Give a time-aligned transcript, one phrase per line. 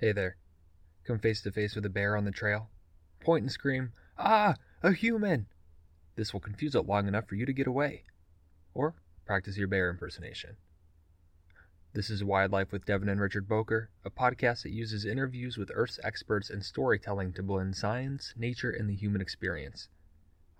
[0.00, 0.36] Hey there.
[1.04, 2.70] Come face to face with a bear on the trail?
[3.20, 5.48] Point and scream, Ah, a human!
[6.14, 8.04] This will confuse it long enough for you to get away.
[8.74, 8.94] Or
[9.26, 10.54] practice your bear impersonation.
[11.94, 15.98] This is Wildlife with Devon and Richard Boker, a podcast that uses interviews with Earth's
[16.04, 19.88] experts and storytelling to blend science, nature, and the human experience.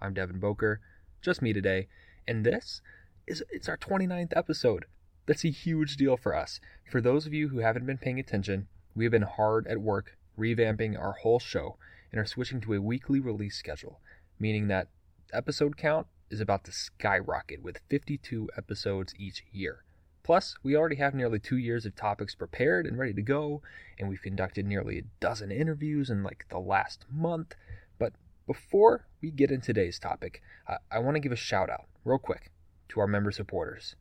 [0.01, 0.81] I'm Devon Boker,
[1.23, 1.87] just me today,
[2.27, 2.83] and this
[3.29, 4.87] is it's our 29th episode.
[5.27, 6.59] That's a huge deal for us.
[6.91, 8.67] For those of you who haven't been paying attention,
[8.99, 11.77] we have been hard at work revamping our whole show
[12.11, 14.01] and are switching to a weekly release schedule,
[14.41, 14.89] meaning that
[15.33, 19.85] episode count is about to skyrocket with 52 episodes each year.
[20.25, 23.63] Plus, we already have nearly two years of topics prepared and ready to go,
[24.01, 27.55] and we've conducted nearly a dozen interviews in like the last month.
[28.01, 28.15] But
[28.49, 32.19] before we get into today's topic, I, I want to give a shout out, real
[32.19, 32.51] quick,
[32.89, 33.95] to our member supporters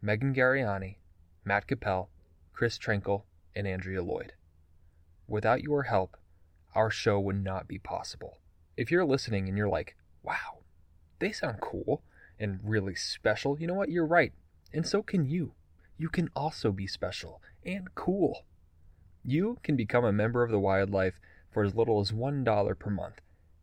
[0.00, 0.96] Megan Gariani,
[1.44, 2.08] Matt Capel,
[2.54, 4.34] Chris Trinkle, and Andrea Lloyd.
[5.28, 6.16] Without your help,
[6.74, 8.38] our show would not be possible.
[8.76, 10.60] If you're listening and you're like, wow,
[11.18, 12.02] they sound cool
[12.38, 13.90] and really special, you know what?
[13.90, 14.32] You're right.
[14.72, 15.52] And so can you.
[15.98, 18.44] You can also be special and cool.
[19.24, 21.20] You can become a member of the wildlife
[21.52, 23.20] for as little as $1 per month.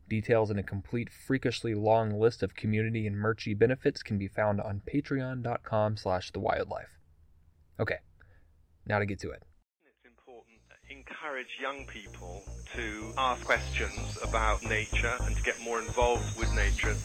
[0.08, 4.62] Details and a complete freakishly long list of community and merchy benefits can be found
[4.62, 6.98] on patreon.com slash the wildlife.
[7.80, 7.98] Okay,
[8.86, 9.44] now to get to it.
[11.10, 12.44] It's important to encourage young people
[12.76, 16.96] to ask questions about nature and to get more involved with nature.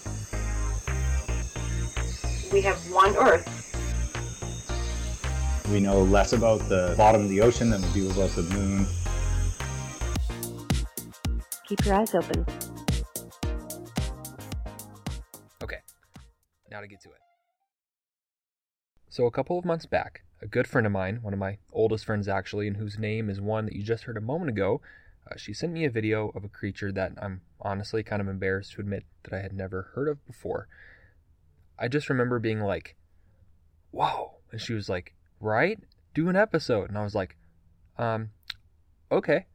[2.52, 3.48] We have one Earth.
[5.70, 8.86] We know less about the bottom of the ocean than we do about the moon.
[11.66, 12.44] Keep your eyes open.
[15.62, 15.78] Okay,
[16.70, 17.23] now to get to it.
[19.14, 22.04] So, a couple of months back, a good friend of mine, one of my oldest
[22.04, 24.80] friends actually, and whose name is one that you just heard a moment ago,
[25.30, 28.72] uh, she sent me a video of a creature that I'm honestly kind of embarrassed
[28.72, 30.66] to admit that I had never heard of before.
[31.78, 32.96] I just remember being like,
[33.92, 34.32] whoa.
[34.50, 35.78] And she was like, right?
[36.12, 36.88] Do an episode.
[36.88, 37.36] And I was like,
[37.96, 38.30] um,
[39.12, 39.46] okay.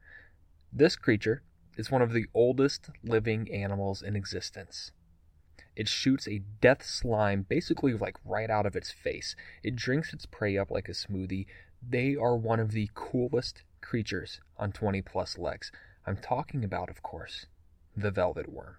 [0.72, 1.44] This creature
[1.76, 4.94] is one of the oldest living animals in existence.
[5.80, 9.34] It shoots a death slime basically like right out of its face.
[9.64, 11.46] It drinks its prey up like a smoothie.
[11.82, 15.72] They are one of the coolest creatures on 20 plus legs.
[16.06, 17.46] I'm talking about, of course,
[17.96, 18.76] the velvet worm.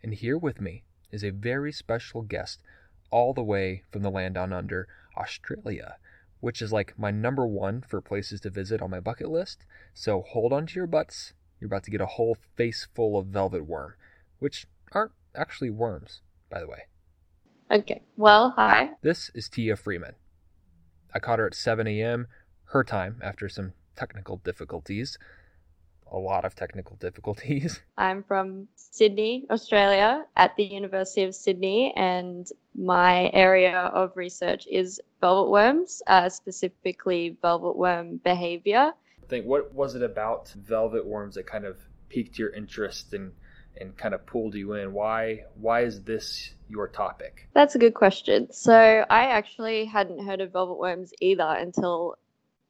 [0.00, 2.62] And here with me is a very special guest
[3.10, 4.86] all the way from the land down under,
[5.16, 5.96] Australia,
[6.38, 9.66] which is like my number one for places to visit on my bucket list.
[9.94, 11.32] So hold on to your butts.
[11.58, 13.94] You're about to get a whole face full of velvet worm,
[14.38, 16.82] which aren't actually worms, by the way.
[17.70, 18.02] Okay.
[18.16, 18.90] Well, hi.
[19.02, 20.14] This is Tia Freeman.
[21.14, 22.26] I caught her at 7 a.m.,
[22.66, 25.18] her time, after some technical difficulties.
[26.10, 27.80] A lot of technical difficulties.
[27.98, 35.00] I'm from Sydney, Australia, at the University of Sydney, and my area of research is
[35.20, 38.92] velvet worms, uh, specifically velvet worm behavior.
[39.28, 41.76] Think what was it about velvet worms that kind of
[42.08, 43.32] piqued your interest and
[43.80, 44.92] and kind of pulled you in?
[44.92, 47.48] Why why is this your topic?
[47.54, 48.52] That's a good question.
[48.52, 52.16] So I actually hadn't heard of velvet worms either until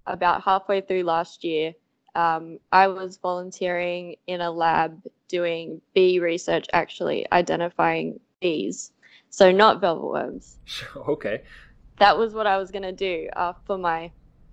[0.07, 1.75] about halfway through last year.
[2.15, 8.93] Um, I was volunteering in a lab doing bee research, actually identifying bees.
[9.31, 10.59] So not velvet worms.
[10.97, 11.43] okay.
[11.99, 14.11] That was what I was going to do uh, for my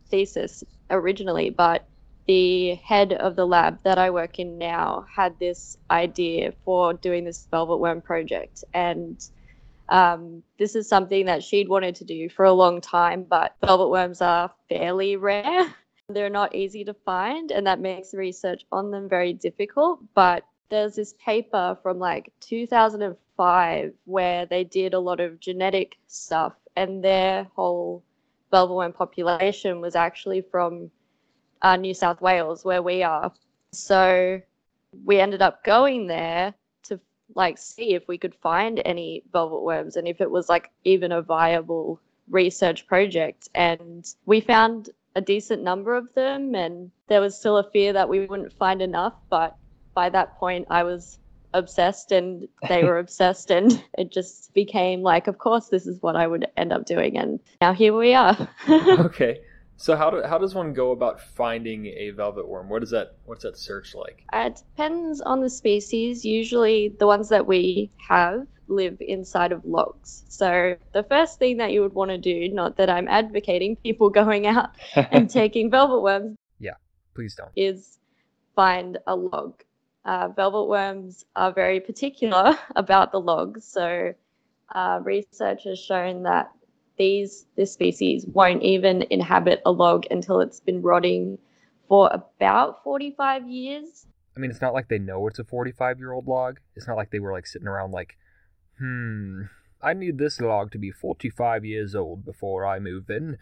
[0.10, 1.88] thesis originally, but
[2.28, 7.24] the head of the lab that I work in now had this idea for doing
[7.24, 8.63] this velvet worm project.
[8.74, 9.24] And
[9.90, 13.90] um, this is something that she'd wanted to do for a long time, but velvet
[13.90, 15.74] worms are fairly rare.
[16.09, 20.00] They're not easy to find, and that makes research on them very difficult.
[20.13, 26.53] But there's this paper from like 2005 where they did a lot of genetic stuff,
[26.75, 28.03] and their whole
[28.52, 30.92] velvet worm population was actually from
[31.62, 33.31] uh, New South Wales, where we are.
[33.72, 34.42] So
[35.04, 36.54] we ended up going there
[36.84, 37.00] to
[37.36, 41.12] like see if we could find any velvet worms and if it was like even
[41.12, 42.00] a viable
[42.30, 43.50] research project.
[43.56, 48.10] And we found a decent number of them, and there was still a fear that
[48.10, 49.13] we wouldn't find enough.
[49.30, 49.56] But
[49.94, 51.19] by that point, I was
[51.56, 56.16] obsessed and they were obsessed and it just became like of course this is what
[56.16, 58.38] i would end up doing and now here we are
[58.69, 59.40] okay
[59.77, 62.69] so how do, how does one go about finding a velvet worm?
[62.69, 63.16] What is that?
[63.25, 64.24] What's that search like?
[64.33, 66.24] It depends on the species.
[66.24, 70.24] Usually, the ones that we have live inside of logs.
[70.30, 74.10] So the first thing that you would want to do, not that I'm advocating people
[74.22, 76.38] going out and taking velvet worms.
[76.60, 76.75] Yeah,
[77.13, 77.51] Please don't.
[77.56, 78.00] is
[78.56, 79.62] find a log.
[80.06, 84.13] Uh, velvet worms are very particular about the logs, so
[84.74, 86.51] uh, research has shown that
[86.97, 91.38] these this species won't even inhabit a log until it's been rotting
[91.88, 94.07] for about 45 years.
[94.36, 96.59] I mean, it's not like they know it's a 45 year old log.
[96.75, 98.18] It's not like they were like sitting around like,
[98.80, 99.44] hmm,
[99.81, 103.38] I need this log to be 45 years old before I move in.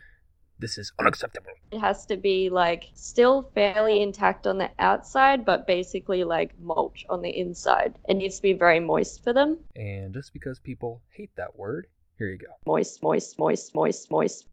[0.60, 1.52] This is unacceptable.
[1.72, 7.06] It has to be like still fairly intact on the outside, but basically like mulch
[7.10, 7.96] on the inside.
[8.08, 9.58] It needs to be very moist for them.
[9.76, 11.88] And just because people hate that word,
[12.18, 12.48] here you go.
[12.66, 14.48] Moist, moist, moist, moist, moist.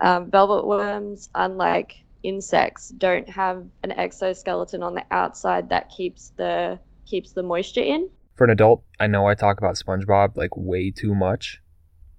[0.00, 6.78] Um, velvet worms, unlike insects, don't have an exoskeleton on the outside that keeps the
[7.06, 8.10] keeps the moisture in.
[8.34, 11.62] For an adult, I know I talk about SpongeBob like way too much,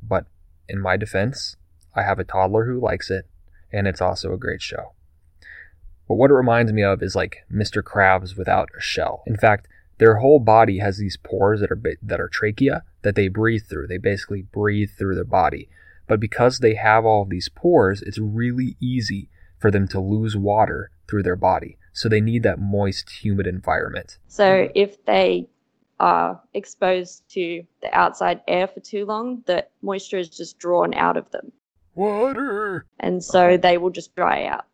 [0.01, 0.25] but
[0.67, 1.55] in my defense,
[1.93, 3.27] I have a toddler who likes it,
[3.71, 4.93] and it's also a great show.
[6.07, 7.83] But what it reminds me of is like Mr.
[7.83, 9.23] Krabs without a shell.
[9.27, 9.67] In fact,
[9.99, 13.87] their whole body has these pores that are that are trachea that they breathe through.
[13.87, 15.69] They basically breathe through their body.
[16.07, 20.35] But because they have all of these pores, it's really easy for them to lose
[20.35, 21.77] water through their body.
[21.93, 24.17] So they need that moist, humid environment.
[24.27, 25.47] So if they
[26.01, 31.15] are exposed to the outside air for too long, the moisture is just drawn out
[31.15, 31.53] of them.
[31.95, 32.85] Water.
[32.99, 34.65] and so they will just dry out.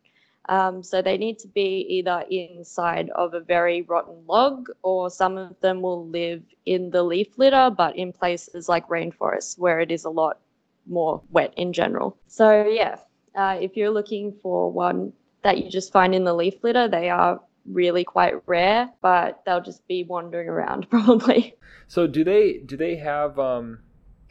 [0.50, 5.38] Um, so they need to be either inside of a very rotten log, or some
[5.38, 9.92] of them will live in the leaf litter, but in places like rainforests where it
[9.92, 10.40] is a lot
[10.86, 12.18] more wet in general.
[12.28, 12.98] So yeah,
[13.36, 15.14] uh, if you're looking for one
[15.44, 19.62] that you just find in the leaf litter, they are really quite rare, but they'll
[19.62, 21.56] just be wandering around probably.
[21.88, 23.80] So do they do they have um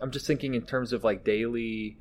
[0.00, 1.98] I'm just thinking in terms of like daily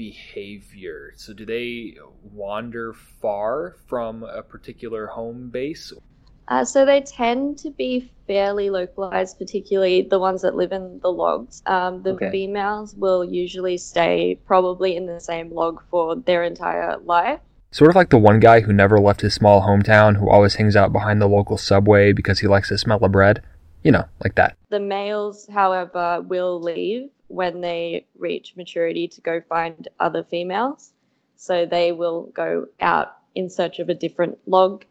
[0.00, 1.12] behavior.
[1.16, 1.94] So do they
[2.32, 5.92] wander far from a particular home base?
[6.48, 11.12] Uh, so they tend to be fairly localized, particularly the ones that live in the
[11.12, 11.62] logs.
[11.66, 12.30] Um, the Okay.
[12.30, 17.40] females will usually stay probably in the same log for their entire life.
[17.70, 20.76] Sort of like the one guy who never left his small hometown who always hangs
[20.76, 23.42] out behind the local subway because he likes the smell of bread.
[23.84, 24.56] You know, like that.
[24.70, 30.92] The males, however, will leave when they reach maturity to go find other females.
[31.36, 34.84] So they will go out in search of a different log.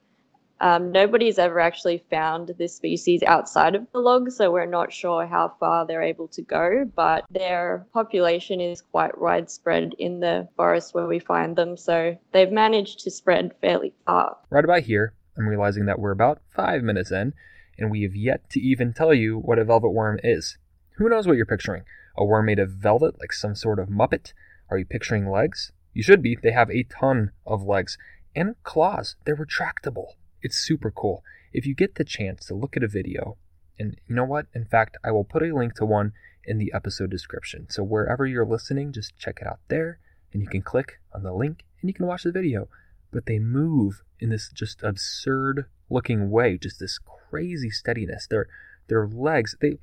[0.61, 5.25] Um, nobody's ever actually found this species outside of the log, so we're not sure
[5.25, 10.93] how far they're able to go, but their population is quite widespread in the forest
[10.93, 14.37] where we find them, so they've managed to spread fairly far.
[14.49, 17.33] Right about here, I'm realizing that we're about five minutes in,
[17.77, 20.57] and we have yet to even tell you what a velvet worm is.
[20.99, 21.83] Who knows what you're picturing?
[22.17, 24.33] A worm made of velvet, like some sort of muppet?
[24.69, 25.71] Are you picturing legs?
[25.93, 26.35] You should be.
[26.35, 27.97] They have a ton of legs
[28.35, 29.15] and claws.
[29.23, 30.15] They're retractable.
[30.41, 31.23] It's super cool.
[31.53, 33.37] If you get the chance to look at a video,
[33.79, 34.47] and you know what?
[34.53, 36.11] In fact, I will put a link to one
[36.43, 37.67] in the episode description.
[37.69, 39.99] So wherever you're listening, just check it out there,
[40.33, 42.67] and you can click on the link and you can watch the video.
[43.09, 48.27] But they move in this just absurd looking way, just this crazy steadiness.
[48.27, 48.47] Their
[48.89, 49.77] their legs, they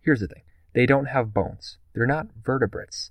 [0.00, 0.44] here's the thing.
[0.74, 1.78] They don't have bones.
[1.92, 3.10] They're not vertebrates.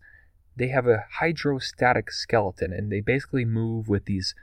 [0.56, 4.36] They have a hydrostatic skeleton and they basically move with these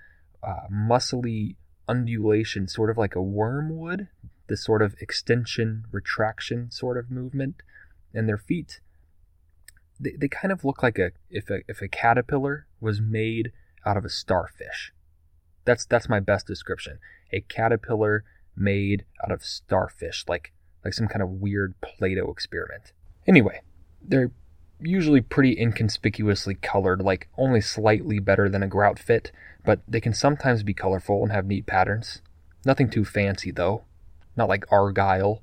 [0.42, 1.56] uh, muscly
[1.88, 4.08] undulations, sort of like a worm would,
[4.46, 7.62] this sort of extension, retraction sort of movement.
[8.14, 8.80] And their feet,
[10.00, 13.52] they, they kind of look like a if a if a caterpillar was made
[13.84, 14.92] out of a starfish.
[15.64, 16.98] That's that's my best description.
[17.32, 18.24] A caterpillar
[18.56, 20.52] made out of starfish, like
[20.84, 22.92] like some kind of weird Play-Doh experiment.
[23.28, 23.60] Anyway,
[24.02, 24.32] they're
[24.80, 29.30] usually pretty inconspicuously colored, like only slightly better than a grout fit,
[29.64, 32.22] but they can sometimes be colorful and have neat patterns.
[32.64, 33.84] Nothing too fancy though.
[34.34, 35.42] Not like argyle.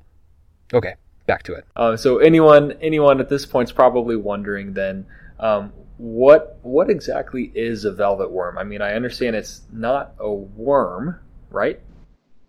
[0.73, 0.95] Okay,
[1.27, 1.65] back to it.
[1.75, 5.05] Uh, so anyone anyone at this point is probably wondering then
[5.39, 8.57] um, what what exactly is a velvet worm?
[8.57, 11.19] I mean, I understand it's not a worm,
[11.51, 11.79] right?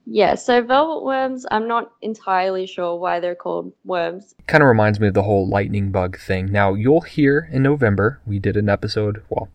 [0.07, 4.37] Yeah, so velvet worms, I'm not entirely sure why they're called worms.
[4.47, 6.53] kind of reminds me of the whole lightning bug thing.
[6.53, 9.49] Now, you'll hear in November, we did an episode, well,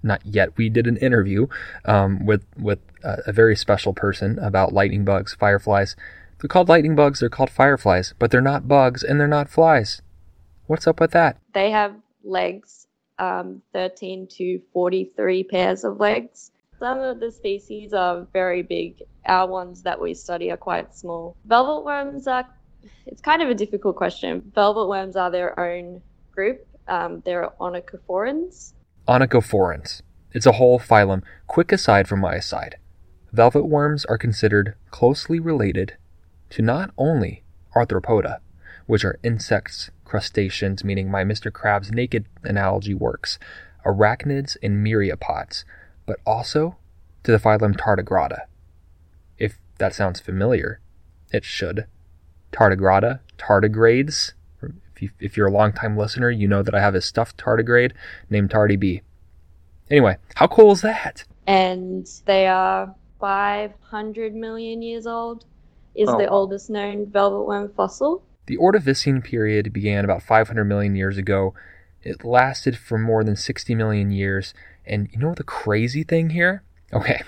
[0.00, 1.48] not yet, we did an interview
[1.84, 5.96] um, with, with a, a very special person about lightning bugs, fireflies.
[6.40, 10.00] They're called lightning bugs, they're called fireflies, but they're not bugs and they're not flies.
[10.68, 11.38] What's up with that?
[11.54, 12.86] They have legs,
[13.18, 16.51] um, 13 to 43 pairs of legs.
[16.82, 19.04] Some of the species are very big.
[19.26, 21.36] Our ones that we study are quite small.
[21.44, 22.44] Velvet worms are,
[23.06, 24.50] it's kind of a difficult question.
[24.52, 26.66] Velvet worms are their own group.
[26.88, 28.72] Um, they're onychophorans.
[29.06, 30.02] Onychophorans.
[30.32, 31.22] It's a whole phylum.
[31.46, 32.78] Quick aside from my aside.
[33.32, 35.96] velvet worms are considered closely related
[36.50, 37.44] to not only
[37.76, 38.38] arthropoda,
[38.86, 41.52] which are insects, crustaceans, meaning my Mr.
[41.52, 43.38] Krabs naked analogy works,
[43.86, 45.62] arachnids, and myriapods,
[46.12, 46.76] but also
[47.22, 48.40] to the phylum Tardigrada.
[49.38, 50.78] If that sounds familiar,
[51.32, 51.86] it should.
[52.52, 54.32] Tardigrada, tardigrades.
[54.94, 57.92] If, you, if you're a longtime listener, you know that I have a stuffed tardigrade
[58.28, 59.00] named Tardy B.
[59.90, 61.24] Anyway, how cool is that?
[61.46, 65.46] And they are 500 million years old,
[65.94, 68.22] is Oh, the oldest known velvet worm fossil.
[68.44, 71.54] The Ordovician period began about 500 million years ago.
[72.02, 74.52] It lasted for more than 60 million years.
[74.84, 76.62] And you know the crazy thing here?
[76.92, 77.22] Okay.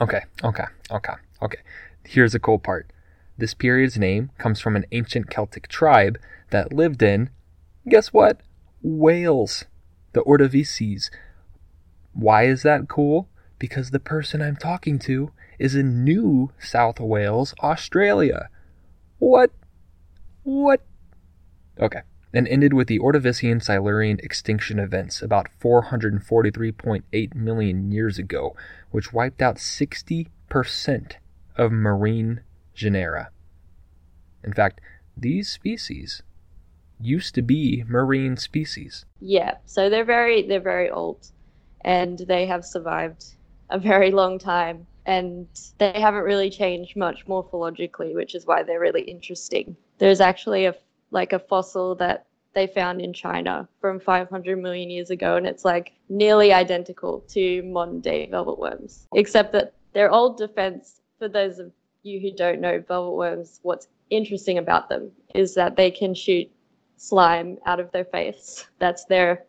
[0.00, 1.58] Okay, okay, okay, okay.
[2.04, 2.90] Here's the cool part.
[3.38, 6.18] This period's name comes from an ancient Celtic tribe
[6.50, 7.30] that lived in,
[7.88, 8.40] guess what?
[8.82, 9.64] Wales.
[10.12, 11.10] The Ordovices.
[12.12, 13.28] Why is that cool?
[13.58, 18.48] Because the person I'm talking to is in New South Wales, Australia.
[19.18, 19.52] What?
[20.42, 20.82] What?
[21.78, 22.00] Okay.
[22.34, 28.56] And ended with the Ordovician Silurian extinction events about 443.8 million years ago,
[28.90, 31.12] which wiped out 60%
[31.56, 32.40] of marine
[32.74, 33.30] genera.
[34.42, 34.80] In fact,
[35.16, 36.22] these species
[37.00, 39.04] used to be marine species.
[39.20, 41.28] Yeah, so they're very they're very old,
[41.82, 43.24] and they have survived
[43.70, 45.48] a very long time, and
[45.78, 49.76] they haven't really changed much morphologically, which is why they're really interesting.
[49.98, 50.74] There's actually a
[51.12, 55.64] like a fossil that they found in China from 500 million years ago, and it's
[55.64, 61.00] like nearly identical to modern day velvet worms, except that their old defense.
[61.18, 61.70] For those of
[62.02, 66.50] you who don't know velvet worms, what's interesting about them is that they can shoot
[66.96, 68.66] slime out of their face.
[68.78, 69.44] That's their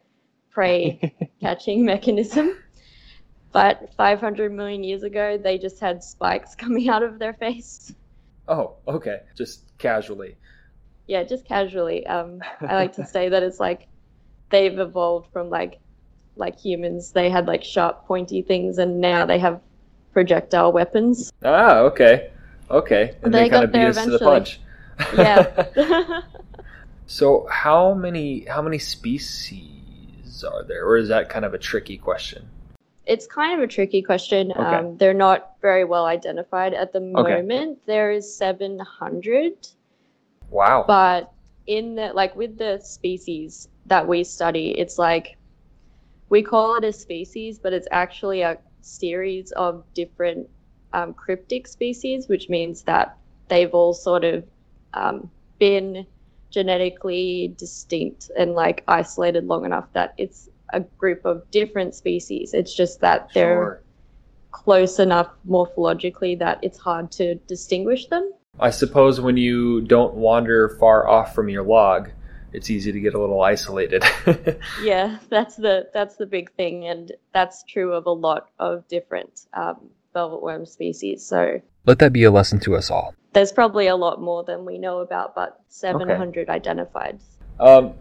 [0.51, 2.58] prey catching mechanism.
[3.51, 7.93] But 500 million years ago, they just had spikes coming out of their face.
[8.48, 9.22] Oh, okay.
[9.36, 10.36] Just casually.
[11.07, 12.05] Yeah, just casually.
[12.07, 13.88] Um, I like to say that it's like
[14.50, 15.79] they've evolved from like
[16.36, 17.12] like humans.
[17.12, 19.62] They had like sharp, pointy things, and now they have
[20.13, 21.31] projectile weapons.
[21.43, 22.31] Ah, okay.
[22.72, 23.15] Okay.
[23.24, 24.60] And They they, kind got of beat us to the punch.
[25.17, 26.22] Yeah.
[27.07, 30.86] so how many how many species are there?
[30.86, 32.48] Or is that kind of a tricky question?
[33.05, 34.51] it's kind of a tricky question.
[34.51, 34.62] Okay.
[34.62, 37.41] Um, they're not very well identified at the Okay.
[37.41, 37.79] moment.
[37.86, 39.67] There is 700.
[40.53, 40.86] Wow.
[40.88, 41.31] but
[41.67, 45.38] in the like with the species that we study it's like
[46.29, 50.48] we call it a species but it's actually a series of different
[50.93, 53.17] um, cryptic species which means that
[53.48, 54.43] they've all sort of
[54.93, 56.05] um, been
[56.51, 62.75] genetically distinct and like isolated long enough that it's a group of different species it's
[62.75, 63.83] just that they're Sure.
[64.51, 70.69] close enough morphologically that it's hard to distinguish them I suppose when you don't wander
[70.79, 72.12] far off from your log,
[72.51, 74.03] it's easy to get a little isolated.
[74.83, 79.48] yeah that's the that's the big thing and that's true of a lot of different
[79.53, 83.15] um, velvet worm species so Let that be a lesson to us all.
[83.33, 87.19] there's probably a lot more than we know about but 700 identified
[87.60, 87.95] Um,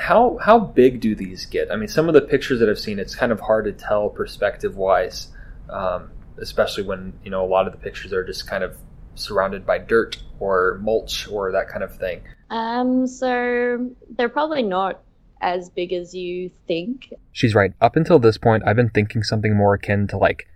[0.00, 1.70] how how big do these get?
[1.70, 4.10] I mean, some of the pictures that I've seen, it's kind of hard to tell
[4.10, 5.28] perspective wise,
[5.70, 8.76] um, especially when you know a lot of the pictures are just kind of
[9.14, 12.20] surrounded by dirt or mulch or that kind of thing.
[12.50, 15.00] um so they're probably not
[15.40, 17.72] as big as you think She's right.
[17.80, 20.46] Up until this point, I've been thinking something more akin to like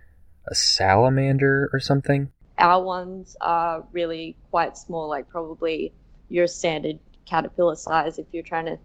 [0.47, 2.31] a salamander or something.
[2.57, 5.93] our ones are really quite small like probably
[6.29, 8.77] your standard caterpillar size if you're trying to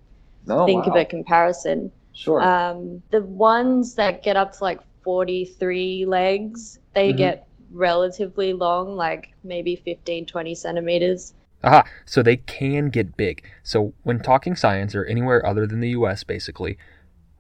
[0.49, 2.41] Oh, think of a comparison Sure.
[2.43, 7.17] Um, the ones that get up to like 43 legs, they Mhm.
[7.17, 11.35] get relatively long, like maybe 15, 20 centimeters.
[11.63, 13.43] Aha, so they can get big.
[13.63, 16.79] So when talking science or anywhere other than the US, basically,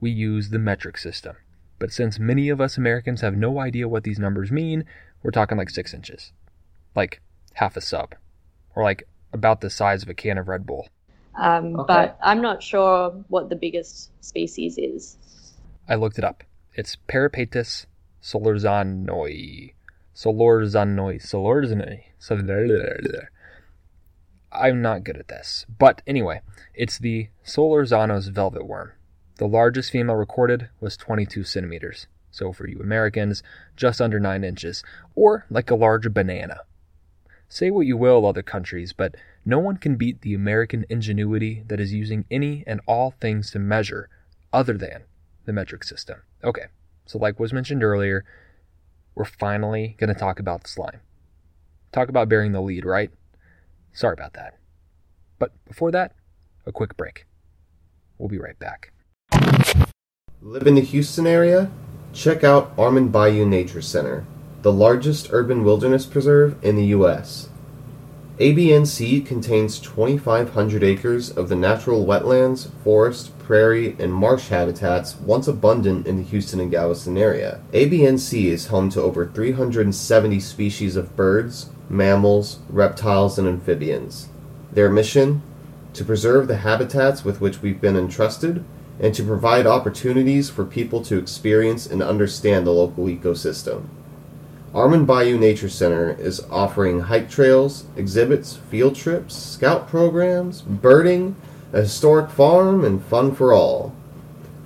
[0.01, 1.37] we use the metric system.
[1.79, 4.85] But since many of us Americans have no idea what these numbers mean,
[5.23, 6.33] we're talking like six inches.
[6.95, 7.21] Like
[7.55, 8.15] half a sub.
[8.75, 10.89] Or like about the size of a can of Red Bull.
[11.35, 11.87] Um, Okay.
[11.89, 15.19] But I'm not sure what the biggest species is.
[15.89, 16.45] I looked it up.
[16.75, 17.87] It's Peripatus
[18.23, 19.74] solorzanoi.
[20.15, 21.21] Solorzanoi.
[21.21, 22.05] Solorzanoi.
[22.19, 22.39] Sol-
[24.53, 25.67] I'm not good at this.
[25.79, 26.41] But anyway,
[26.75, 28.93] it's the Solorzanos velvet worm.
[29.37, 32.07] The largest female recorded was 22 centimeters.
[32.31, 33.43] So for you Americans,
[33.77, 34.85] just under 9 inches.
[35.15, 36.61] Or like a large banana.
[37.49, 41.79] Say what you will, other countries, but no one can beat the American ingenuity that
[41.81, 44.09] is using any and all things to measure
[44.53, 45.03] other than
[45.45, 46.23] the metric system.
[46.43, 46.67] Okay,
[47.07, 48.25] so like was mentioned earlier,
[49.15, 51.01] we're finally going to talk about the slime.
[51.93, 53.11] Talk about bearing the lead, right?
[53.93, 54.59] Sorry about that.
[55.39, 56.13] But before that,
[56.67, 57.27] a quick break.
[58.19, 58.93] We'll be right back.
[60.41, 61.71] Live in the Houston area?
[62.13, 64.25] Check out Armand Bayou Nature Center,
[64.63, 67.49] the largest urban wilderness preserve in the U.S.
[68.39, 76.09] ABNC contains 2,500 acres of the natural wetlands, forest, prairie, and marsh habitats once abundant
[76.09, 77.61] in the Houston and Galveston area.
[77.73, 84.29] ABNC is home to over 370 species of birds, mammals, reptiles, and amphibians.
[84.73, 85.41] Their mission?
[85.93, 88.65] To preserve the habitats with which we've been entrusted
[88.99, 93.85] and to provide opportunities for people to experience and understand the local ecosystem.
[94.75, 101.37] Armand Bayou Nature Center is offering hike trails, exhibits, field trips, scout programs, birding,
[101.73, 103.95] a historic farm, and fun for all.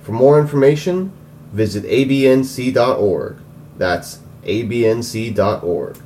[0.01, 1.11] For more information,
[1.53, 3.37] visit abnc.org.
[3.77, 5.97] That's abnc.org.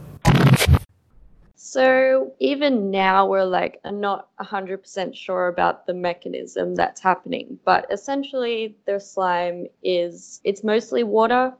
[1.55, 8.75] So even now, we're like not 100% sure about the mechanism that's happening, but essentially,
[8.85, 11.53] the slime is it's mostly water,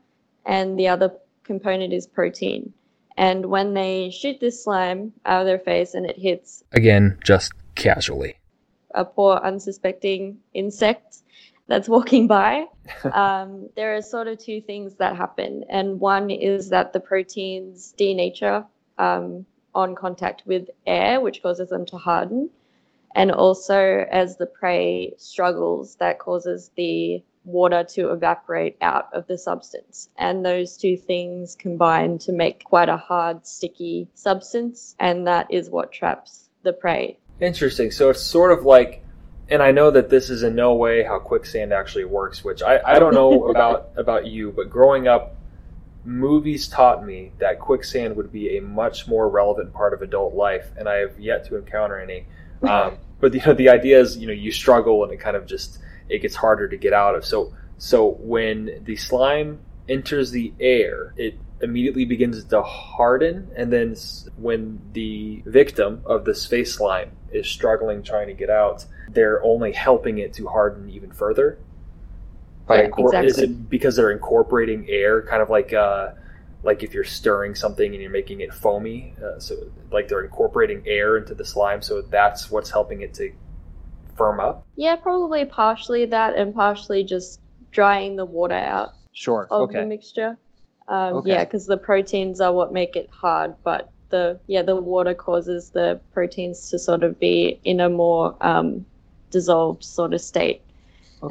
[0.46, 1.10] and the other
[1.44, 2.74] component is protein.
[3.18, 7.54] And when they shoot this slime out of their face and it hits Again, just
[7.76, 8.36] casually.
[8.96, 11.18] a poor unsuspecting insect
[11.68, 12.66] that's walking by,
[13.14, 15.64] um, there are sort of two things that happen.
[15.70, 18.66] And one is that the proteins denature
[18.98, 19.46] um,
[19.76, 22.50] on contact with air, which causes them to harden.
[23.16, 29.38] And also, as the prey struggles, that causes the water to evaporate out of the
[29.38, 30.10] substance.
[30.18, 34.96] And those two things combine to make quite a hard, sticky substance.
[35.00, 37.20] And that is what traps the prey.
[37.40, 37.92] Interesting.
[37.92, 39.04] So it's sort of like,
[39.50, 42.80] and I know that this is in no way how quicksand actually works, which I,
[42.86, 45.36] I don't know about about you, but growing up,
[46.06, 50.72] movies taught me that quicksand would be a much more relevant part of adult life,
[50.78, 52.26] and I have yet to encounter any.
[52.64, 55.46] Um, but you know, the idea is, you know, you struggle and it kind of
[55.46, 57.26] just it gets harder to get out of.
[57.26, 63.96] So so when the slime enters the air, it immediately begins to harden, and then
[64.38, 69.72] when the victim of this face slime is struggling trying to get out, they're only
[69.72, 71.58] helping it to harden even further.
[72.68, 76.12] By Yeah, incor- Is it because they're incorporating air, kind of like uh,
[76.64, 79.56] like if you're stirring something and you're making it foamy, uh, so
[79.92, 83.32] like they're incorporating air into the slime, so that's what's helping it to
[84.16, 84.66] firm up.
[84.76, 87.40] Yeah, probably partially that and partially just
[87.72, 89.48] drying the water out Sure.
[89.52, 90.38] of the mixture.
[90.88, 91.30] Um, Okay.
[91.32, 95.72] Yeah, because the proteins are what make it hard, but the yeah the water causes
[95.72, 98.86] the proteins to sort of be in a more um,
[99.32, 100.62] dissolved sort of state,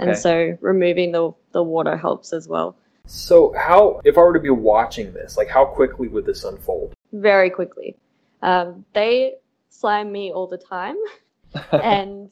[0.01, 2.75] and so removing the the water helps as well.
[3.07, 6.95] So how, if I were to be watching this, like how quickly would this unfold?
[7.13, 7.97] Very quickly,
[8.43, 9.35] um, they
[9.69, 10.97] slime me all the time,
[11.73, 12.31] and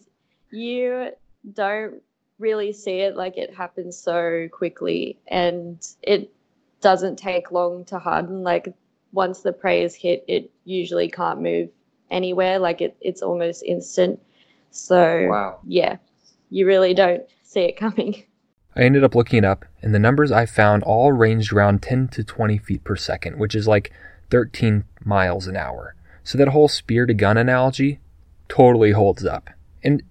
[0.51, 1.11] you
[1.55, 2.03] don't
[2.39, 6.33] really see it like it happens so quickly and it
[6.81, 8.73] doesn't take long to harden like
[9.13, 11.69] once the prey is hit it usually can't move
[12.11, 14.19] anywhere like it, it's almost instant
[14.71, 15.61] so Wow.
[15.67, 15.97] yeah
[16.49, 18.25] you really don't see it coming
[18.77, 22.07] I ended up looking it up, and the numbers I found all ranged around 10
[22.09, 23.93] to 20 feet per second, which is like
[24.31, 25.97] 13 miles an hour.
[26.23, 27.99] So that whole spear to gun analogy
[28.49, 29.51] totally holds up.
[29.83, 30.05] And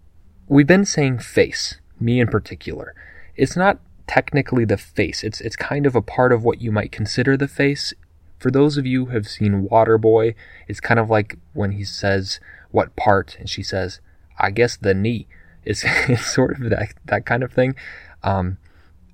[0.50, 2.94] we've been saying face, me in particular.
[3.38, 6.92] It's not technically the face, it's, it's kind of a part of what you might
[6.92, 7.94] consider the face.
[8.40, 10.34] For those of you who have seen Waterboy,
[10.68, 12.40] it's kind of like when he says,
[12.72, 13.38] What part?
[13.40, 14.00] And she says,
[14.38, 15.28] I guess the knee.
[15.66, 17.76] It's, it's sort of that, that kind of thing.
[18.24, 18.58] Um,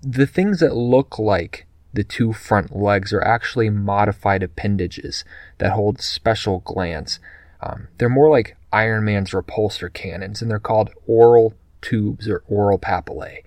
[0.02, 5.26] the things that look like the two front legs are actually modified appendages
[5.58, 7.19] that hold special glands.
[7.62, 12.77] Um, they're more like Iron Man's repulsor cannons, and they're called oral tubes or oral
[12.77, 13.43] papillae.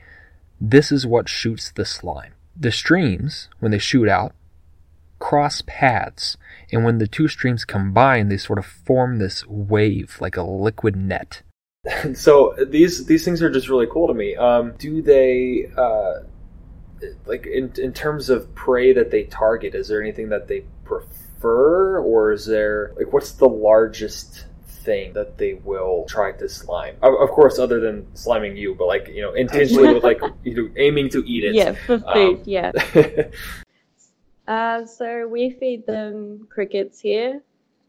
[0.59, 2.33] This is what shoots the slime.
[2.57, 4.33] The streams, when they shoot out,
[5.19, 6.39] cross paths,
[6.73, 10.97] and when the two streams combine, they sort of form this wave like a liquid
[10.97, 11.43] net.
[12.15, 14.35] so these these things are just really cool to me.
[14.35, 16.21] Um, do they uh,
[17.27, 19.75] like in in terms of prey that they target?
[19.75, 24.47] Is there anything that they prefer, or is there like what's the largest
[24.89, 26.97] thing that they will try to slime?
[27.03, 30.55] Of, of course, other than sliming you, but like you know, intentionally with like you
[30.57, 31.55] know, aiming to eat it.
[31.55, 32.73] yeah for Um, yeah
[34.49, 37.43] Uh, so we feed them crickets here.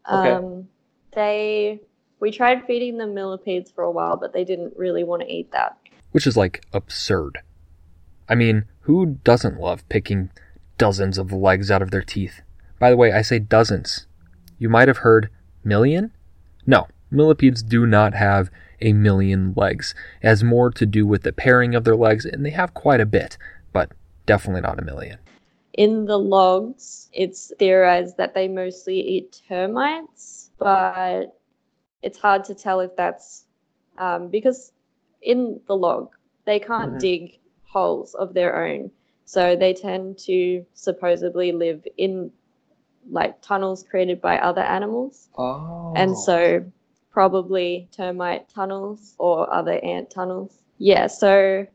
[0.06, 0.32] Okay.
[0.32, 0.68] Um,
[1.14, 1.80] they
[2.20, 5.50] we tried feeding them millipedes for a while, but they didn't really want to eat
[5.52, 5.78] that.
[6.12, 7.38] Which is like absurd.
[8.28, 10.30] I mean, who doesn't love picking
[10.76, 12.42] dozens of legs out of their teeth?
[12.78, 14.06] By the way, I say dozens.
[14.58, 15.30] You might have heard
[15.64, 16.12] million?
[16.70, 18.48] No, millipedes do not have
[18.80, 19.92] a million legs.
[20.22, 23.00] It has more to do with the pairing of their legs, and they have quite
[23.00, 23.36] a bit,
[23.72, 23.90] but
[24.24, 25.18] definitely not a million.
[25.72, 31.36] In the logs, it's theorized that they mostly eat termites, but
[32.02, 33.46] it's hard to tell if that's
[33.98, 34.72] um, because
[35.22, 36.10] in the log,
[36.44, 37.00] they can't Mhm.
[37.00, 38.92] dig holes of their own.
[39.24, 42.30] So they tend to supposedly live in
[43.08, 45.28] like tunnels created by other animals.
[45.36, 45.92] Oh.
[45.96, 46.64] And so
[47.10, 50.58] probably termite tunnels or other ant tunnels.
[50.78, 51.66] Yeah, so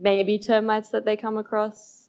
[0.00, 2.08] maybe termites that they come across.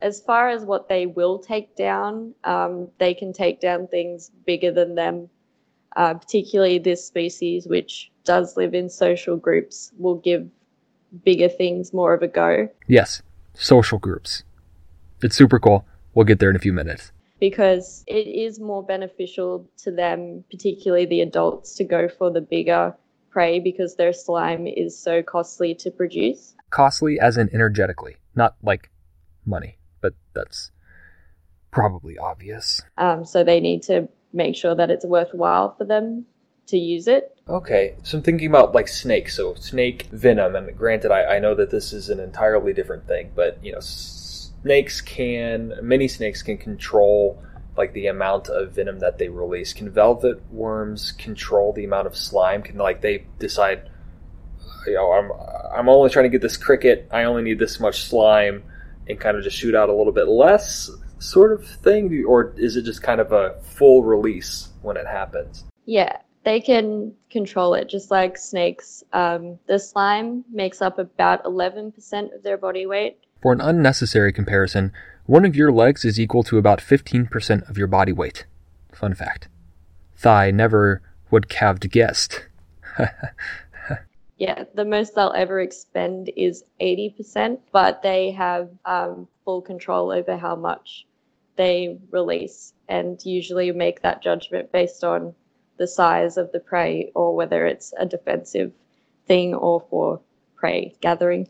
[0.00, 4.70] As far as what they will take down, um, they can take down things bigger
[4.70, 5.28] than them.
[5.96, 10.48] Uh, particularly this species, which does live in social groups, will give
[11.24, 12.68] bigger things more of a go.
[12.86, 13.22] Yes,
[13.54, 14.44] social groups.
[15.22, 15.84] It's super cool.
[16.14, 17.10] We'll get there in a few minutes.
[17.40, 22.94] Because it is more beneficial to them, particularly the adults, to go for the bigger
[23.30, 26.54] prey because their slime is so costly to produce.
[26.70, 28.90] Costly as in energetically, not like
[29.44, 30.70] money, but that's
[31.70, 32.82] probably obvious.
[32.96, 36.26] Um, so they need to make sure that it's worthwhile for them
[36.66, 37.34] to use it.
[37.48, 39.36] Okay, so I'm thinking about like snakes.
[39.36, 43.32] So snake venom, and granted, I, I know that this is an entirely different thing,
[43.34, 43.80] but you know,
[44.62, 47.42] snakes can, many snakes can control
[47.76, 49.72] like the amount of venom that they release.
[49.72, 52.62] Can velvet worms control the amount of slime?
[52.62, 53.88] Can like they decide,
[54.86, 55.30] you know, I'm
[55.72, 57.08] I'm only trying to get this cricket.
[57.12, 58.64] I only need this much slime,
[59.08, 62.76] and kind of just shoot out a little bit less, sort of thing, or is
[62.76, 65.64] it just kind of a full release when it happens?
[65.86, 69.04] Yeah, they can control it just like snakes.
[69.12, 73.18] Um, the slime makes up about 11% of their body weight.
[73.40, 74.92] For an unnecessary comparison,
[75.26, 78.46] one of your legs is equal to about 15% of your body weight.
[78.92, 79.48] Fun fact.
[80.16, 82.46] Thigh never would have guessed.
[84.38, 90.36] Yeah, the most they'll ever expend is 80%, but they have um, full control over
[90.36, 91.06] how much
[91.56, 95.34] they release and usually make that judgment based on
[95.76, 98.72] the size of the prey or whether it's a defensive
[99.26, 100.20] thing or for
[100.54, 101.48] prey gathering.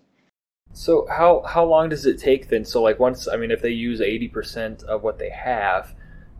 [0.79, 2.65] So how how long does it take then?
[2.65, 5.93] So like once I mean if they use 80% of what they have,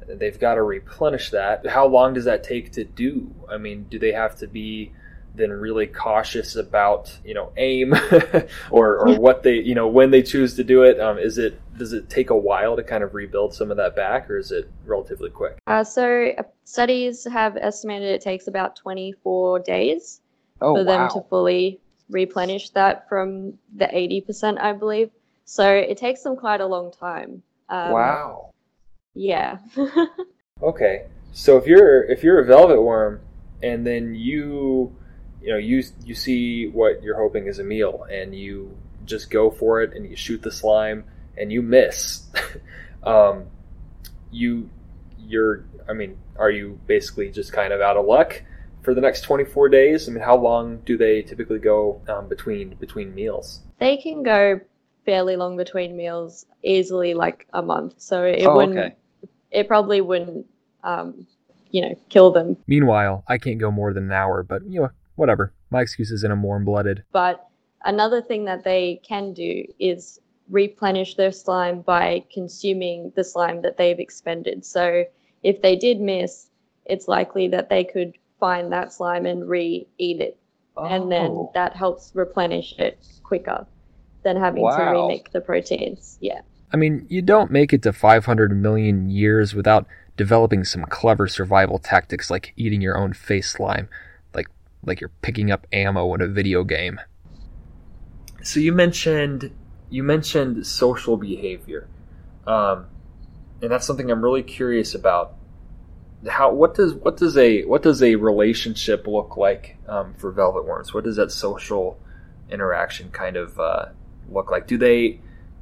[0.07, 1.67] they've got to replenish that.
[1.67, 3.35] How long does that take to do?
[3.51, 4.93] I mean, do they have to be
[5.35, 7.95] then really cautious about you know aim
[8.71, 11.01] or or what they you know when they choose to do it?
[11.01, 13.97] Um, is it does it take a while to kind of rebuild some of that
[13.97, 15.59] back, or is it relatively quick?
[15.67, 20.21] Uh, so uh, studies have estimated it takes about 24 days
[20.61, 25.11] Oh for them to fully replenish that from the 80%, I believe.
[25.45, 27.43] So it takes them quite a long time.
[27.69, 28.51] Um, wow.
[29.15, 29.59] Yeah.
[30.61, 33.21] Okay, so if you're if you're a velvet worm,
[33.63, 34.95] and then you
[35.41, 39.51] you know you you see what you're hoping is a meal, and you just go
[39.51, 41.05] for it, and you shoot the slime,
[41.37, 42.25] and you miss,
[43.05, 43.45] um,
[44.33, 44.69] you
[45.17, 48.43] you're I mean, are you basically just kind of out of luck
[48.89, 50.09] for the next 24 days?
[50.09, 53.61] I mean, how long do they typically go um, between between meals?
[53.81, 54.59] they can go
[55.05, 57.97] fairly long between meals, easily like a month.
[57.99, 58.97] So it Oh, wouldn't, okay.
[59.51, 60.47] it probably wouldn't,
[60.85, 61.27] um,
[61.71, 62.57] you know, kill them.
[62.67, 65.53] Meanwhile, I can't go more than an hour, but you know, whatever.
[65.71, 67.05] My excuse isn't I'm warm blooded.
[67.13, 67.47] But
[67.85, 73.77] another thing that they can do is replenish their slime by consuming the slime that
[73.77, 74.65] they've expended.
[74.65, 75.05] So
[75.43, 76.49] if they did miss,
[76.87, 80.39] it's likely that they could find that slime and re-eat it,
[80.77, 81.51] and then Oh.
[81.55, 83.67] that helps replenish it quicker
[84.23, 86.19] than having to remake the proteins.
[86.21, 86.41] Yeah.
[86.73, 91.79] I mean, you don't make it to 500 million years without developing some clever survival
[91.79, 93.89] tactics like eating your own face slime,
[94.35, 94.49] like
[94.85, 97.01] like you're picking up ammo in a video game.
[98.43, 99.51] So you mentioned
[99.91, 101.89] you mentioned social behavior,
[102.47, 102.87] um,
[103.63, 105.35] and that's something I'm really curious about.
[106.27, 110.65] How what does what does a what does a relationship look like um, for velvet
[110.65, 110.93] worms?
[110.93, 111.99] What does that social
[112.51, 113.87] interaction kind of uh,
[114.29, 114.67] look like?
[114.67, 115.21] Do they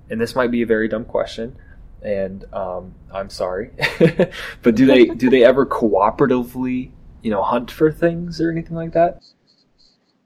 [0.09, 1.57] and this might be a very dumb question,
[2.03, 3.71] and um, I'm sorry,
[4.63, 6.91] but do they do they ever cooperatively,
[7.23, 9.23] you know, hunt for things or anything like that?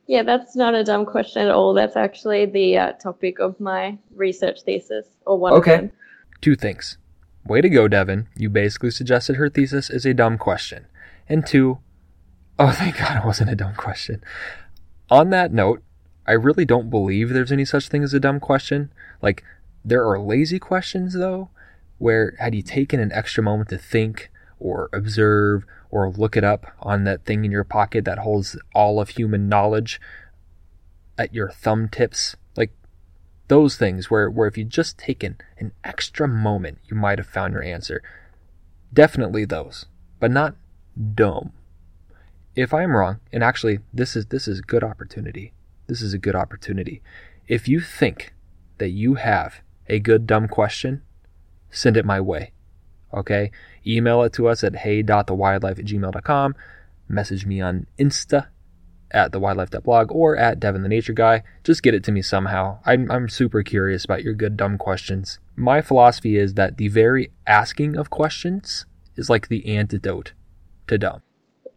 [0.06, 1.72] Yeah, that's not a dumb question at all.
[1.72, 5.74] That's actually the uh, topic of my research thesis, or one Okay.
[5.74, 5.90] of them.
[6.40, 6.98] Two things.
[7.44, 8.28] Way to go, Devon.
[8.36, 10.86] You basically suggested her thesis is a dumb question.
[11.28, 11.78] And two,
[12.58, 14.22] oh, thank God it wasn't a dumb question.
[15.10, 15.82] On that note,
[16.26, 18.92] I really don't believe there's any such thing as a dumb question.
[19.20, 19.42] Like,
[19.84, 21.50] there are lazy questions, though,
[21.98, 26.66] where had you taken an extra moment to think or observe or look it up
[26.80, 30.00] on that thing in your pocket that holds all of human knowledge
[31.18, 32.36] at your thumb tips?
[32.36, 32.39] Like
[33.50, 37.52] those things where, where if you'd just taken an extra moment, you might have found
[37.52, 38.00] your answer.
[38.94, 39.86] Definitely those,
[40.20, 40.54] but not
[41.16, 41.52] dumb.
[42.54, 45.52] If I'm wrong, and actually this is this is a good opportunity.
[45.88, 47.02] This is a good opportunity.
[47.48, 48.32] If you think
[48.78, 51.02] that you have a good dumb question,
[51.70, 52.52] send it my way.
[53.12, 53.50] Okay?
[53.84, 56.54] Email it to us at hey.thewildlife at gmail.com.
[57.08, 58.46] Message me on Insta
[59.10, 61.42] at thewildlife.blog or at Devon the Nature Guy.
[61.64, 62.78] Just get it to me somehow.
[62.84, 65.38] I'm, I'm super curious about your good dumb questions.
[65.56, 70.32] My philosophy is that the very asking of questions is like the antidote
[70.86, 71.22] to dumb.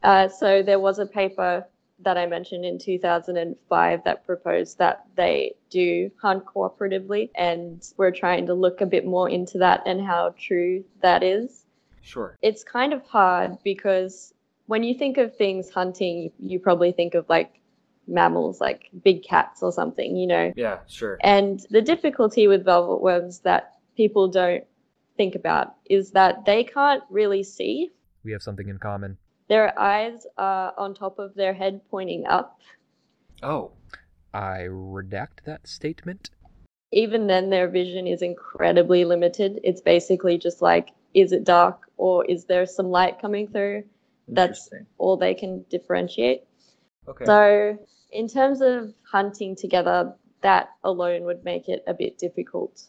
[0.04, 1.66] Uh, so there was a paper
[2.00, 8.46] that I mentioned in 2005 that proposed that they do hunt cooperatively, and we're trying
[8.48, 11.66] to look a bit more into that and how true that is.
[12.02, 12.38] Sure.
[12.42, 14.34] It's kind of hard because
[14.68, 17.60] when you think of things hunting, you probably think of like
[18.08, 20.54] mammals, like big cats or something, you know.
[20.56, 21.18] Yeah, sure.
[21.24, 24.64] And the difficulty with velvet worms that people don't
[25.18, 27.92] think about is that they can't really see.
[28.24, 29.18] We have something in common.
[29.50, 32.60] Their eyes are on top of their head pointing up.
[33.42, 33.72] Oh.
[34.34, 36.32] I redact that statement.
[36.92, 39.60] Even then, their vision is incredibly limited.
[39.64, 43.84] It's basically just like, is it dark or is there some light coming through?
[44.28, 46.44] That's all they can differentiate.
[47.08, 47.26] Okay.
[47.26, 47.78] So,
[48.12, 52.84] in terms of hunting together, that alone would make it a bit difficult.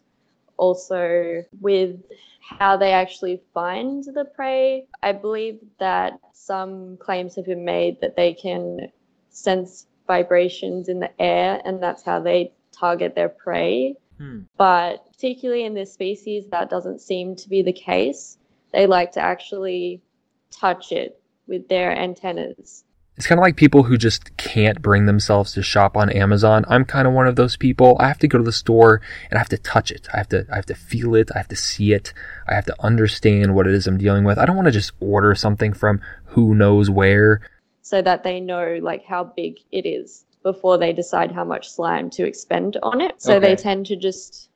[0.57, 1.97] Also, with
[2.41, 8.17] how they actually find the prey, I believe that some claims have been made that
[8.17, 8.93] they can
[9.31, 13.97] sense vibrations in the air and that's how they target their prey.
[14.19, 14.41] Hmm.
[14.57, 18.39] But particularly in this species, that doesn't seem to be the case.
[18.73, 20.03] They like to actually
[20.51, 22.85] touch it with their antennas.
[23.17, 26.65] It's kind of like people who just can't bring themselves to shop on Amazon.
[26.69, 27.97] I'm kind of one of those people.
[28.01, 30.09] I have to go to the store and I have to touch it.
[30.13, 31.31] I have to I have to feel it.
[31.33, 32.13] I have to see it.
[32.49, 34.37] I have to understand what it is I'm dealing with.
[34.37, 37.49] I don't want to just order something from who knows where.
[37.83, 42.11] so that they know like how big it is before they decide how much slime
[42.11, 43.23] to expend on it.
[43.23, 44.51] So they tend to just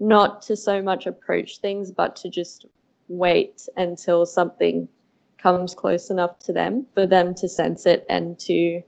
[0.00, 2.66] not to so much approach things, but to just
[3.08, 4.88] wait until something
[5.40, 8.82] comes close enough to them for them to sense it and to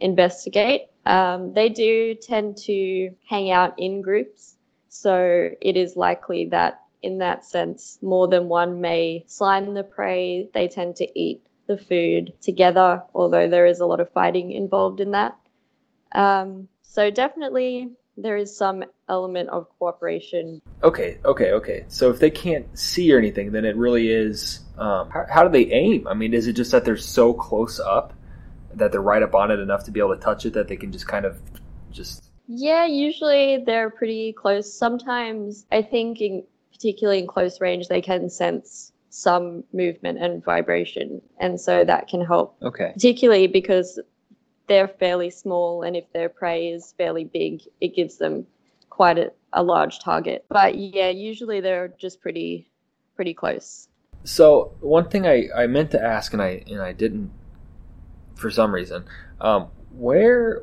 [0.00, 0.82] investigate.
[1.06, 4.56] Um, they do tend to hang out in groups,
[4.88, 10.48] so it is likely that in that sense, more than one may slime the prey.
[10.52, 15.00] They tend to eat the food together, although there is a lot of fighting involved
[15.00, 15.36] in that.
[16.12, 17.90] Um, so definitely
[18.22, 20.60] there is some element of cooperation.
[20.82, 21.84] Okay, okay, okay.
[21.88, 24.60] So if they can't see or anything, then it really is.
[24.76, 26.06] Um, how, how do they aim?
[26.06, 28.12] I mean, is it just that they're so close up
[28.74, 30.76] that they're right up on it enough to be able to touch it that they
[30.76, 31.40] can just kind of
[31.90, 32.30] just.
[32.46, 34.72] Yeah, usually they're pretty close.
[34.72, 41.20] Sometimes I think in particularly in close range they can sense some movement and vibration
[41.40, 42.92] and so that can help Okay.
[42.94, 43.98] particularly because
[44.68, 48.46] they're fairly small and if their prey is fairly big it gives them
[48.90, 52.68] quite a, a large target but yeah usually they're just pretty
[53.16, 53.88] pretty close
[54.24, 57.30] So one thing I, I meant to ask and I and I didn't
[58.34, 59.04] for some reason.
[59.40, 60.62] Um, where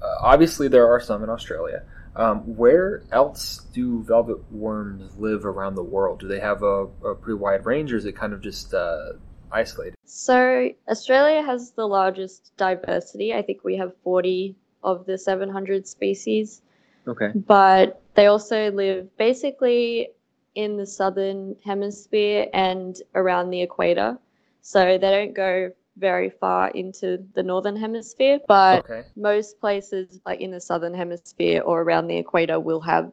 [0.00, 1.82] uh, obviously there are some in Australia.
[2.14, 6.20] Um, where else do velvet worms live around the world?
[6.20, 9.12] Do they have a, a pretty wide range, or is it kind of just uh,
[9.52, 9.94] isolated?
[10.04, 16.62] so australia has the largest diversity i think we have 40 of the 700 species
[17.06, 17.32] Okay.
[17.34, 20.08] but they also live basically
[20.54, 24.18] in the southern hemisphere and around the equator.
[24.60, 29.04] So they don't go very far into the northern hemisphere, but Okay.
[29.16, 33.12] most places like in the southern hemisphere or around the equator will have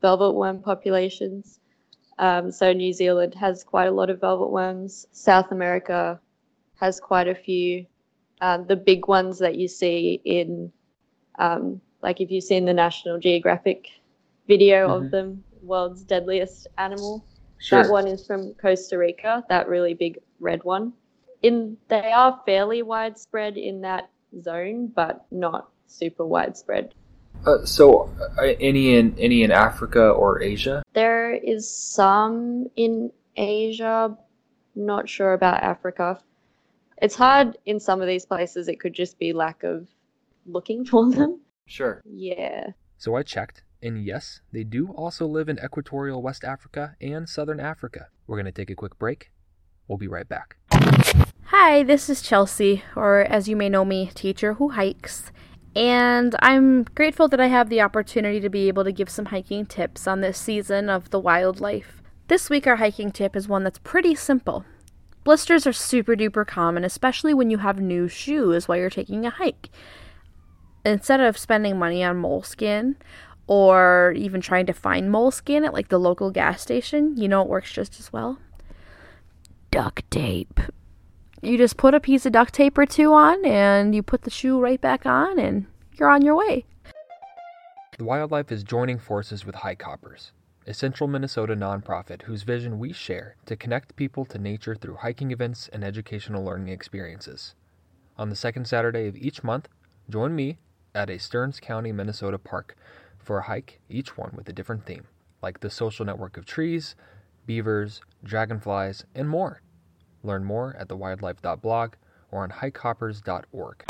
[0.00, 1.60] velvet worm populations.
[2.18, 5.06] Um, so New Zealand has quite a lot of velvet worms.
[5.12, 6.20] South America
[6.76, 7.86] has quite a few.
[8.40, 10.72] Um, the big ones that you see in,
[11.38, 13.88] um, like if you've seen the National Geographic
[14.46, 15.04] video Mhm.
[15.06, 17.24] of them, world's deadliest animal.
[17.58, 17.82] Sure.
[17.82, 20.92] That one is from Costa Rica, that really big red one.
[21.42, 26.94] In they are fairly widespread in that zone, but not super widespread.
[27.44, 30.82] Uh, so uh, any in any in Africa or Asia?
[30.94, 34.16] There is some in Asia,
[34.74, 36.20] not sure about Africa.
[37.02, 39.86] It's hard in some of these places, it could just be lack of
[40.46, 41.40] looking for them.
[41.66, 42.00] Sure.
[42.04, 42.68] Yeah.
[42.96, 47.60] So I checked, And yes, they do also live in equatorial West Africa and Southern
[47.60, 48.06] Africa.
[48.26, 49.30] We're going to take a quick break.
[49.88, 50.56] We'll be right back.
[51.46, 55.30] Hi, this is Chelsea, or as you may know me, teacher who hikes.
[55.76, 59.66] And I'm grateful that I have the opportunity to be able to give some hiking
[59.66, 62.02] tips on this season of the wildlife.
[62.28, 64.64] This week, our hiking tip is one that's pretty simple.
[65.22, 69.30] Blisters are super duper common, especially when you have new shoes while you're taking a
[69.30, 69.68] hike.
[70.82, 72.96] Instead of spending money on moleskin
[73.46, 77.48] or even trying to find moleskin at like the local gas station, you know it
[77.48, 78.38] works just as well?
[79.70, 80.58] Duct tape.
[81.42, 84.30] You just put a piece of duct tape or two on and you put the
[84.30, 85.66] shoe right back on and
[85.98, 86.64] you're on your way.
[87.98, 90.32] The Wildlife is joining forces with Hike Hoppers,
[90.66, 95.30] a central Minnesota nonprofit whose vision we share to connect people to nature through hiking
[95.30, 97.54] events and educational learning experiences.
[98.18, 99.68] On the second Saturday of each month,
[100.08, 100.58] join me
[100.94, 102.76] at a Stearns County, Minnesota park
[103.18, 105.06] for a hike, each one with a different theme,
[105.42, 106.96] like the social network of trees,
[107.44, 109.60] beavers, dragonflies, and more.
[110.26, 111.94] Learn more at thewildlife.blog
[112.30, 113.84] or on hikehoppers.org.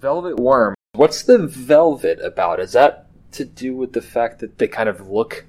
[0.00, 0.74] Velvet worm.
[0.92, 2.60] What's the velvet about?
[2.60, 5.44] Is that to do with the fact that they kind of look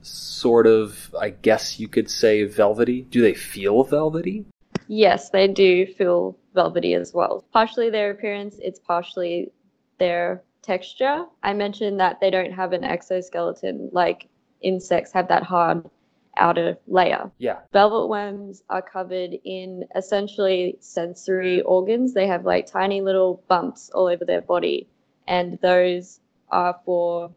[0.00, 3.02] sort of, I guess you could say, velvety?
[3.02, 4.46] Do they feel velvety?
[4.88, 7.44] Yes, they do feel velvety as well.
[7.52, 9.52] Partially their appearance, it's partially
[9.98, 11.26] their texture.
[11.42, 14.28] I mentioned that they don't have an exoskeleton like
[14.62, 15.88] insects have that hard
[16.36, 17.30] outer layer.
[17.38, 17.58] Yeah.
[17.72, 22.14] Velvet worms are covered in essentially sensory organs.
[22.14, 24.88] They have like tiny little bumps all over their body,
[25.26, 27.30] and those are for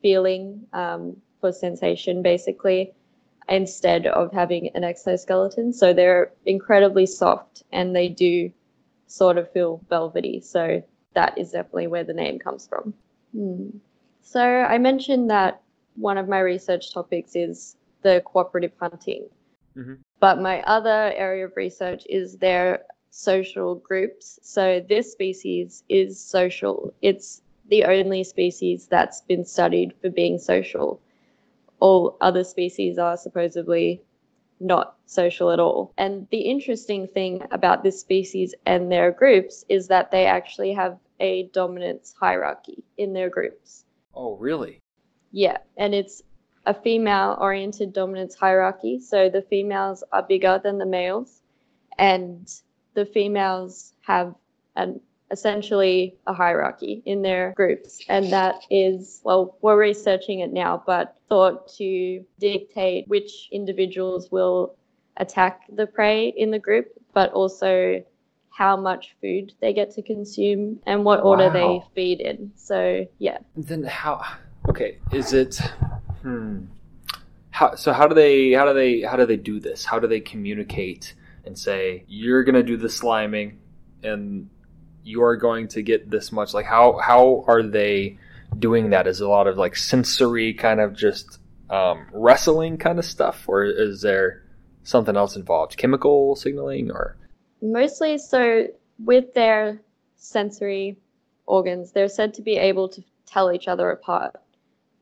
[0.00, 2.92] feeling, um, for sensation, basically,
[3.48, 5.72] instead of having an exoskeleton.
[5.72, 8.50] So they're incredibly soft and they do
[9.06, 10.40] sort of feel velvety.
[10.40, 10.82] So
[11.14, 12.94] that is definitely where the name comes from.
[13.36, 13.68] Hmm.
[14.22, 15.60] So I mentioned that
[15.96, 19.28] one of my research topics is the cooperative hunting.
[19.76, 19.98] Mhm.
[20.20, 24.38] But my other area of research is their social groups.
[24.42, 26.92] So this species is social.
[27.02, 31.00] It's the only species that's been studied for being social.
[31.80, 34.02] All other species are supposedly
[34.60, 35.92] not social at all.
[35.98, 40.98] And the interesting thing about this species and their groups is that they actually have
[41.20, 43.84] a dominance hierarchy in their groups.
[44.14, 44.78] Oh, really?
[45.32, 46.22] Yeah, and it's
[46.66, 49.00] a female oriented dominance hierarchy.
[49.00, 51.40] So the females are bigger than the males,
[51.98, 52.48] and
[52.94, 54.34] the females have
[54.76, 55.00] an
[55.32, 58.00] essentially a hierarchy in their groups.
[58.08, 64.76] And that is, well, we're researching it now, but thought to dictate which individuals will
[65.16, 68.04] attack the prey in the group, but also
[68.50, 72.52] how much food they get to consume and what order they feed in.
[72.54, 73.38] So, yeah.
[73.56, 74.22] Then how?
[74.68, 75.58] Okay, is it?
[76.22, 76.64] Hmm.
[77.50, 77.74] How?
[77.74, 78.52] So how do they?
[78.52, 79.02] How do they?
[79.02, 79.84] How do they do this?
[79.84, 83.56] How do they communicate and say you're gonna do the sliming,
[84.02, 84.48] and
[85.02, 86.54] you are going to get this much?
[86.54, 86.98] Like how?
[86.98, 88.18] How are they
[88.58, 89.06] doing that?
[89.06, 93.64] Is a lot of like sensory kind of just um, wrestling kind of stuff, or
[93.64, 94.44] is there
[94.84, 95.76] something else involved?
[95.76, 97.16] Chemical signaling, or
[97.60, 98.66] Mostly so
[98.98, 99.80] with their
[100.16, 100.98] sensory
[101.46, 104.41] organs, they're said to be able to tell each other apart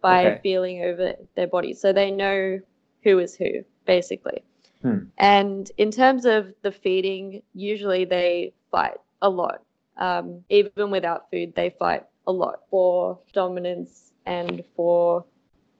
[0.01, 0.41] by Okay.
[0.43, 1.81] feeling over their bodies.
[1.81, 2.61] So they know
[3.03, 4.43] who is who, basically.
[4.83, 4.99] Hmm.
[5.19, 9.63] And in terms of the feeding, usually they fight a lot.
[9.99, 15.25] Um, even without food, they fight a lot for dominance and for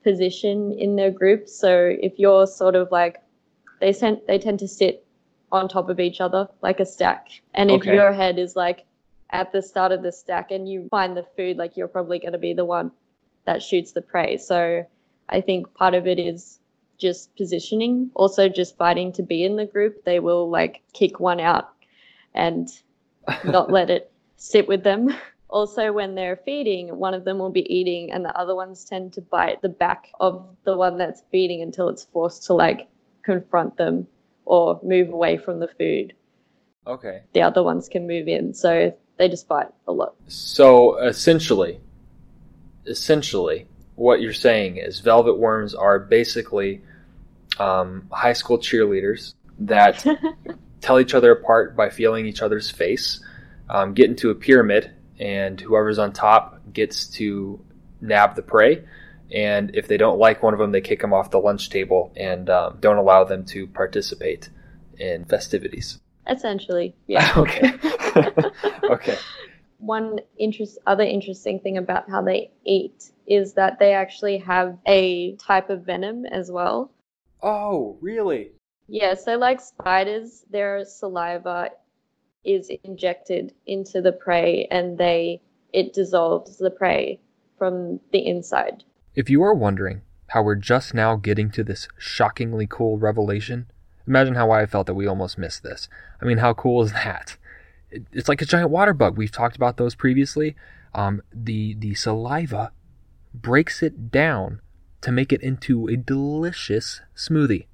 [0.03, 1.47] position in their group.
[1.47, 3.21] So if you're sort of like,
[3.79, 5.05] they tend, they tend to sit
[5.51, 7.29] on top of each other like a stack.
[7.55, 7.93] And if Okay.
[7.95, 8.85] your head is like
[9.31, 12.33] at the start of the stack and you find the food, like you're probably going
[12.33, 12.91] to be the one
[13.45, 14.37] that shoots the prey.
[14.37, 14.85] So
[15.29, 16.59] I think part of it is
[16.97, 20.03] just positioning, also just fighting to be in the group.
[20.05, 21.69] They will like kick one out
[22.33, 22.69] and
[23.43, 25.09] not let it sit with them.
[25.49, 29.11] Also, when they're feeding, one of them will be eating, and the other ones tend
[29.11, 32.87] to bite the back of the one that's feeding until it's forced to like
[33.23, 34.07] confront them
[34.45, 36.13] or move away from the food.
[36.87, 37.23] okay.
[37.33, 40.15] The other ones can move in, so they just fight a lot.
[40.27, 41.81] So essentially,
[42.85, 46.81] essentially, what you're saying is velvet worms are basically
[47.59, 50.05] um, high school cheerleaders that
[50.81, 53.23] tell each other apart by feeling each other's face,
[53.69, 57.63] um, get into a pyramid, and whoever's on top gets to
[58.01, 58.83] nab the prey.
[59.31, 62.11] And if they don't like one of them, they kick them off the lunch table
[62.17, 64.49] and um, don't allow them to participate
[64.97, 65.99] in festivities.
[66.27, 67.31] Essentially, yeah.
[67.37, 67.73] okay.
[68.83, 69.17] okay.
[69.81, 75.35] One interest, other interesting thing about how they eat is that they actually have a
[75.35, 76.91] type of venom as well.
[77.41, 78.51] Oh, really?
[78.87, 81.71] Yeah, so like spiders, their saliva
[82.43, 85.41] is injected into the prey and they
[85.73, 87.19] it dissolves the prey
[87.57, 88.83] from the inside.
[89.15, 93.67] If you are wondering how we're just now getting to this shockingly cool revelation,
[94.07, 95.87] imagine how I felt that we almost missed this.
[96.21, 97.37] I mean, how cool is that?
[98.11, 99.17] It's like a giant water bug.
[99.17, 100.55] We've talked about those previously.
[100.93, 102.71] Um, the the saliva
[103.33, 104.61] breaks it down
[105.01, 107.65] to make it into a delicious smoothie.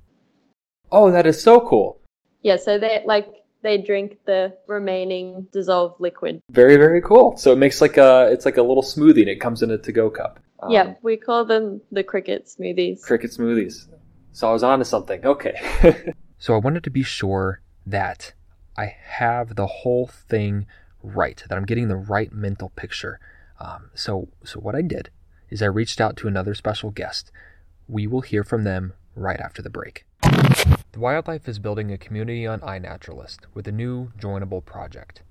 [0.91, 1.99] Oh, that is so cool.
[2.41, 3.27] Yeah, so they like
[3.63, 6.41] they drink the remaining dissolved liquid.
[6.51, 7.35] Very, very cool.
[7.37, 9.77] So it makes like a it's like a little smoothie and it comes in a
[9.77, 10.39] to go cup.
[10.59, 13.01] Um, yeah, we call them the cricket smoothies.
[13.01, 13.87] Cricket smoothies.
[14.31, 15.25] So I was on to something.
[15.25, 16.13] Okay.
[16.39, 18.33] so I wanted to be sure that
[18.77, 20.67] I have the whole thing
[21.01, 23.19] right, that I'm getting the right mental picture.
[23.59, 25.09] Um, so, so what I did
[25.49, 27.31] is I reached out to another special guest.
[27.87, 30.05] We will hear from them right after the break.
[30.21, 35.21] The Wildlife is building a community on iNaturalist with a new joinable project.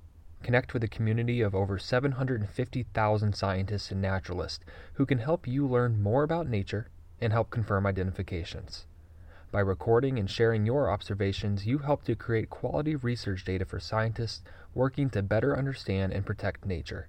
[0.42, 6.02] Connect with a community of over 750,000 scientists and naturalists who can help you learn
[6.02, 6.88] more about nature
[7.20, 8.86] and help confirm identifications.
[9.52, 14.42] By recording and sharing your observations, you help to create quality research data for scientists
[14.74, 17.08] working to better understand and protect nature.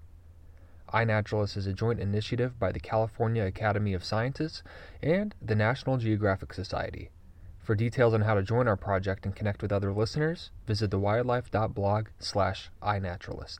[0.93, 4.61] iNaturalist is a joint initiative by the California Academy of Sciences
[5.01, 7.09] and the National Geographic Society.
[7.57, 12.07] For details on how to join our project and connect with other listeners, visit thewildlife.blog
[12.19, 13.57] slash iNaturalist.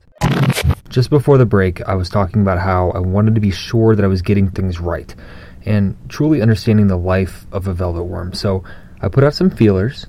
[0.88, 4.05] Just before the break, I was talking about how I wanted to be sure that
[4.05, 5.13] I was getting things right
[5.68, 8.34] and truly understanding the life of a velvet worm.
[8.34, 8.63] So
[9.01, 10.07] I put out some feelers,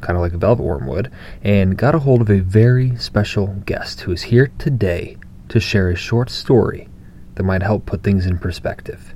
[0.00, 3.46] kind of like a velvet worm would, and got a hold of a very special
[3.64, 5.16] guest who is here today
[5.48, 6.88] to share a short story
[7.36, 9.14] that might help put things in perspective.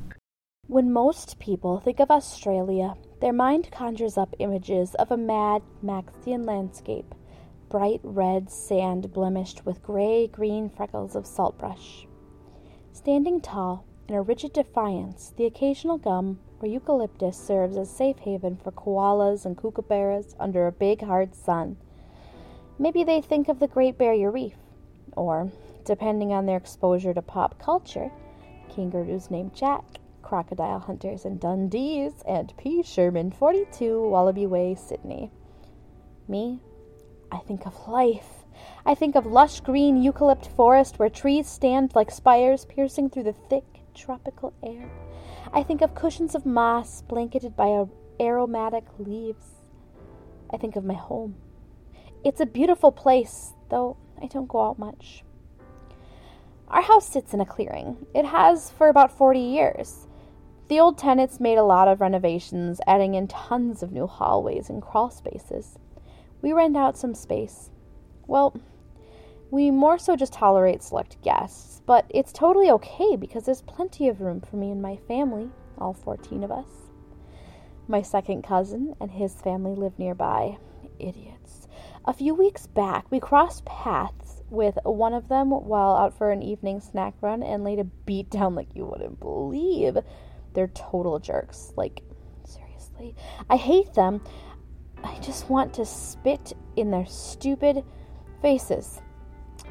[0.68, 6.47] When most people think of Australia, their mind conjures up images of a mad Maxian
[6.47, 7.16] landscape,
[7.68, 12.07] bright red sand blemished with gray green freckles of saltbrush.
[12.93, 18.56] Standing tall, in a rigid defiance, the occasional gum or eucalyptus serves as safe haven
[18.56, 21.76] for koalas and kookaburras under a big hard sun.
[22.76, 24.56] Maybe they think of the Great Barrier Reef,
[25.12, 25.52] or,
[25.84, 28.11] depending on their exposure to pop culture,
[28.68, 29.84] kangaroos named Jack,
[30.22, 32.82] crocodile hunters in Dundee's, and P.
[32.82, 35.30] Sherman 42, Wallaby Way, Sydney.
[36.26, 36.58] Me,
[37.30, 38.42] I think of life.
[38.84, 43.34] I think of lush green eucalypt forest where trees stand like spires piercing through the
[43.48, 44.91] thick, tropical air.
[45.53, 47.84] I think of cushions of moss blanketed by
[48.20, 49.47] aromatic leaves.
[50.53, 51.36] I think of my home.
[52.24, 55.24] It's a beautiful place, though I don't go out much.
[56.68, 58.07] Our house sits in a clearing.
[58.14, 60.07] It has for about 40 years.
[60.68, 64.80] The old tenants made a lot of renovations, adding in tons of new hallways and
[64.80, 65.78] crawl spaces.
[66.43, 67.70] We rent out some space.
[68.28, 68.55] Well,
[69.51, 74.20] we more so just tolerate select guests, but it's totally okay because there's plenty of
[74.20, 76.68] room for me and my family, all 14 of us.
[77.88, 80.59] My second cousin and his family live nearby.
[81.01, 81.66] Idiots.
[82.05, 86.42] A few weeks back, we crossed paths with one of them while out for an
[86.42, 89.98] evening snack run and laid a beat down like you wouldn't believe.
[90.53, 91.72] They're total jerks.
[91.76, 92.03] Like,
[92.44, 93.16] seriously.
[93.48, 94.22] I hate them.
[95.03, 97.84] I just want to spit in their stupid
[98.42, 99.01] faces.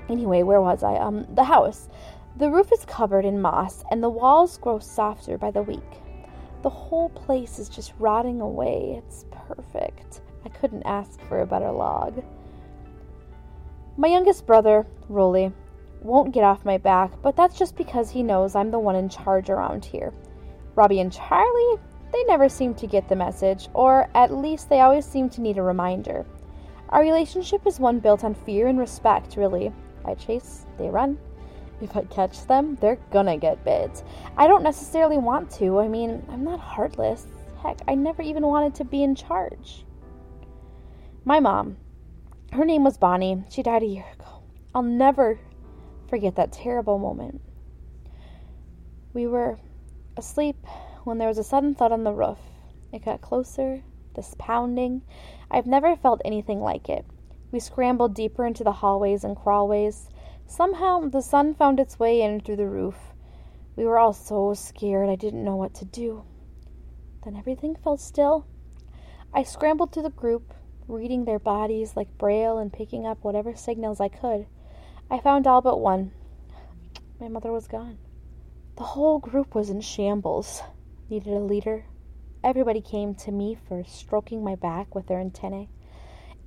[0.09, 0.95] Anyway, where was I?
[0.95, 1.87] Um, the house.
[2.37, 6.01] The roof is covered in moss, and the walls grow softer by the week.
[6.63, 9.01] The whole place is just rotting away.
[9.05, 10.21] It's perfect.
[10.45, 12.23] I couldn't ask for a better log.
[13.97, 15.51] My youngest brother, Rolly,
[16.01, 19.09] won't get off my back, but that's just because he knows I'm the one in
[19.09, 20.13] charge around here.
[20.75, 21.79] Robbie and Charlie,
[22.11, 25.57] they never seem to get the message, or at least they always seem to need
[25.57, 26.25] a reminder.
[26.89, 29.73] Our relationship is one built on fear and respect, really.
[30.09, 31.17] I chase, they run.
[31.81, 34.03] If I catch them, they're gonna get bit.
[34.35, 35.79] I don't necessarily want to.
[35.79, 37.25] I mean, I'm not heartless.
[37.63, 39.85] Heck, I never even wanted to be in charge.
[41.23, 41.77] My mom,
[42.51, 43.43] her name was Bonnie.
[43.49, 44.43] She died a year ago.
[44.73, 45.39] I'll never
[46.09, 47.41] forget that terrible moment.
[49.13, 49.57] We were
[50.17, 50.57] asleep
[51.03, 52.39] when there was a sudden thud on the roof.
[52.91, 53.81] It got closer,
[54.15, 55.01] this pounding.
[55.49, 57.05] I've never felt anything like it.
[57.51, 60.09] We scrambled deeper into the hallways and crawlways.
[60.45, 63.13] Somehow the sun found its way in through the roof.
[63.75, 66.23] We were all so scared I didn't know what to do.
[67.23, 68.45] Then everything fell still.
[69.33, 70.53] I scrambled through the group,
[70.87, 74.47] reading their bodies like braille and picking up whatever signals I could.
[75.09, 76.11] I found all but one
[77.19, 77.97] my mother was gone.
[78.77, 80.61] The whole group was in shambles,
[81.09, 81.85] needed a leader.
[82.43, 85.69] Everybody came to me for stroking my back with their antennae.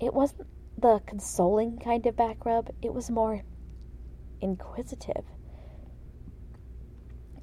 [0.00, 0.48] It wasn't
[0.78, 3.42] the consoling kind of back rub, it was more
[4.40, 5.24] inquisitive.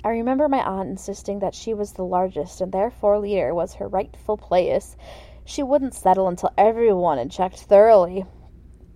[0.03, 3.87] I remember my aunt insisting that she was the largest and therefore leader was her
[3.87, 4.95] rightful place.
[5.43, 8.25] She wouldn't settle until everyone had checked thoroughly.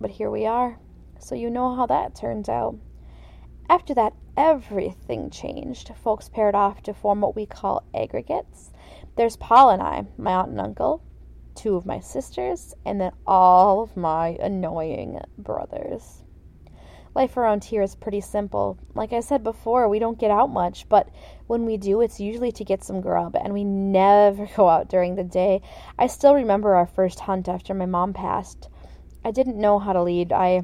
[0.00, 0.78] But here we are,
[1.18, 2.76] so you know how that turns out.
[3.68, 5.92] After that, everything changed.
[5.94, 8.70] Folks paired off to form what we call aggregates.
[9.16, 11.02] There's Paul and I, my aunt and uncle,
[11.54, 16.22] two of my sisters, and then all of my annoying brothers.
[17.14, 18.76] Life around here is pretty simple.
[18.94, 21.08] Like I said before, we don't get out much, but
[21.46, 25.14] when we do, it's usually to get some grub, and we never go out during
[25.14, 25.62] the day.
[25.96, 28.68] I still remember our first hunt after my mom passed.
[29.24, 30.32] I didn't know how to lead.
[30.32, 30.62] I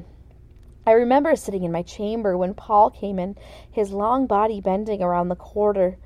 [0.85, 3.37] I remember sitting in my chamber when Paul came in,
[3.71, 5.97] his long body bending around the quarter,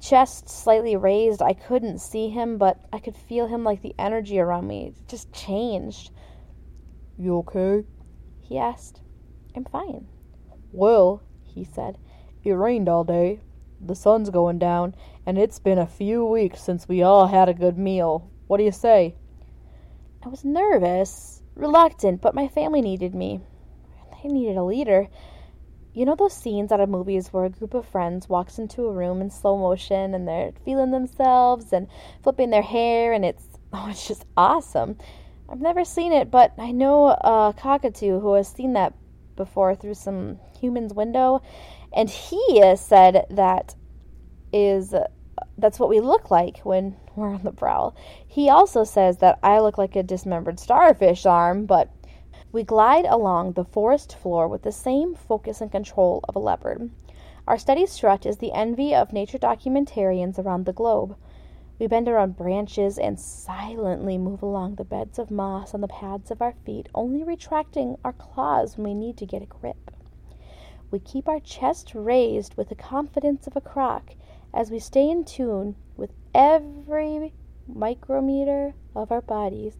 [0.00, 1.42] chest slightly raised.
[1.42, 5.08] I couldn't see him, but I could feel him like the energy around me it
[5.08, 6.10] just changed.
[7.18, 7.84] You okay?
[8.40, 9.00] He asked.
[9.56, 10.06] I'm fine.
[10.72, 11.98] Well, he said,
[12.42, 13.40] it rained all day.
[13.80, 17.54] The sun's going down, and it's been a few weeks since we all had a
[17.54, 18.30] good meal.
[18.46, 19.14] What do you say?
[20.24, 23.40] I was nervous, reluctant, but my family needed me.
[24.22, 25.08] They needed a leader.
[25.94, 28.92] You know those scenes out of movies where a group of friends walks into a
[28.92, 31.86] room in slow motion and they're feeling themselves and
[32.22, 34.96] flipping their hair and it's oh it's just awesome.
[35.48, 38.94] I've never seen it, but I know a cockatoo who has seen that
[39.36, 41.42] before through some human's window,
[41.92, 43.74] and he said that
[44.52, 44.94] is
[45.58, 47.94] that's what we look like when we're on the prowl.
[48.26, 51.90] He also says that I look like a dismembered starfish arm, but
[52.54, 56.88] we glide along the forest floor with the same focus and control of a leopard.
[57.48, 61.16] Our steady strut is the envy of nature documentarians around the globe.
[61.80, 66.30] We bend around branches and silently move along the beds of moss on the pads
[66.30, 69.90] of our feet, only retracting our claws when we need to get a grip.
[70.92, 74.14] We keep our chest raised with the confidence of a croc
[74.54, 77.34] as we stay in tune with every
[77.66, 79.74] micrometer of our bodies,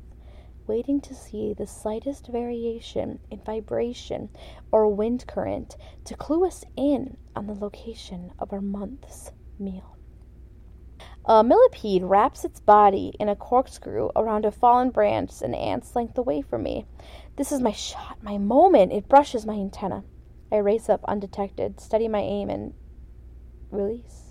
[0.67, 4.29] waiting to see the slightest variation in vibration
[4.73, 9.97] or wind current to clue us in on the location of our month's meal.
[11.27, 16.19] A millipede wraps its body in a corkscrew around a fallen branch an ant's length
[16.19, 16.87] away from me.
[17.37, 18.93] This is my shot, my moment.
[18.93, 20.05] It brushes my antenna.
[20.53, 22.75] I race up undetected, steady my aim, and
[23.71, 24.24] release.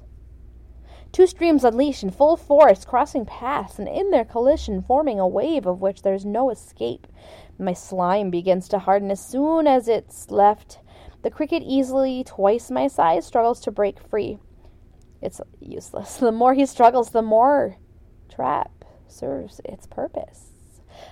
[1.14, 5.68] Two streams unleash in full force, crossing paths, and in their collision forming a wave
[5.68, 7.06] of which there is no escape.
[7.60, 10.80] My slime begins to harden as soon as it's left.
[11.22, 14.40] The cricket, easily twice my size, struggles to break free.
[15.22, 16.18] It's useless.
[16.20, 17.78] The more he struggles, the more
[18.28, 20.50] trap serves its purpose.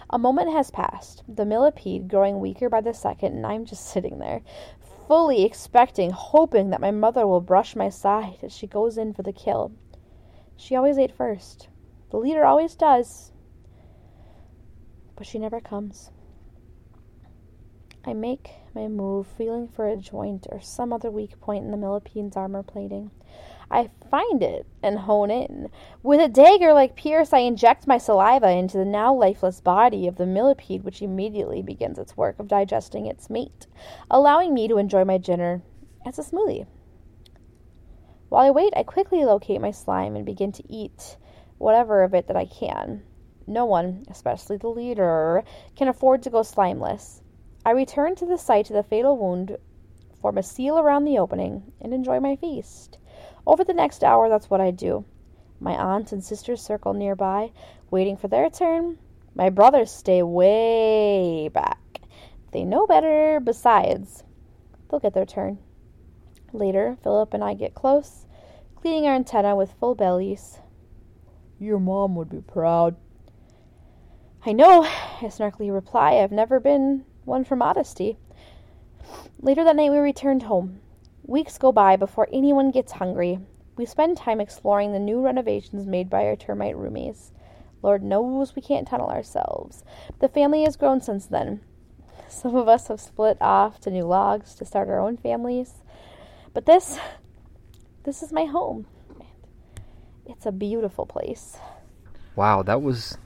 [0.10, 4.18] A moment has passed, the millipede growing weaker by the second, and I'm just sitting
[4.18, 4.42] there,
[5.08, 9.22] fully expecting, hoping that my mother will brush my side as she goes in for
[9.22, 9.72] the kill.
[10.62, 11.70] She always ate first.
[12.12, 13.32] The leader always does.
[15.16, 16.12] But she never comes.
[18.06, 21.78] I make my move, feeling for a joint or some other weak point in the
[21.78, 23.10] millipede's armor plating.
[23.72, 25.72] I find it and hone in.
[26.04, 30.18] With a dagger like Pierce, I inject my saliva into the now lifeless body of
[30.18, 33.66] the millipede, which immediately begins its work of digesting its meat,
[34.12, 35.64] allowing me to enjoy my dinner
[36.06, 36.68] as a smoothie.
[38.32, 41.18] While I wait, I quickly locate my slime and begin to eat
[41.58, 43.04] whatever of it that I can.
[43.46, 45.44] No one, especially the leader,
[45.76, 47.22] can afford to go slimeless.
[47.66, 49.58] I return to the site of the fatal wound,
[50.22, 53.00] form a seal around the opening, and enjoy my feast.
[53.46, 55.04] Over the next hour, that's what I do.
[55.60, 57.52] My aunts and sisters circle nearby,
[57.90, 58.98] waiting for their turn.
[59.36, 62.00] My brothers stay way back.
[62.54, 64.24] They know better, besides,
[64.90, 65.58] they'll get their turn.
[66.54, 68.26] Later, Philip and I get close,
[68.76, 70.60] cleaning our antenna with full bellies.
[71.60, 72.96] Your mom would be proud.
[74.46, 74.84] I know,
[75.22, 76.16] I snarkily reply.
[76.16, 78.18] I've never been one for modesty.
[79.40, 80.82] Later that night, we returned home.
[81.26, 83.40] Weeks go by before anyone gets hungry.
[83.78, 87.32] We spend time exploring the new renovations made by our termite roomies.
[87.82, 89.84] Lord knows we can't tunnel ourselves.
[90.20, 91.62] The family has grown since then.
[92.28, 95.84] Some of us have split off to new logs to start our own families.
[96.54, 97.00] But this,
[98.04, 98.86] this is my home.
[100.26, 101.58] It's a beautiful place.
[102.36, 103.18] Wow, that was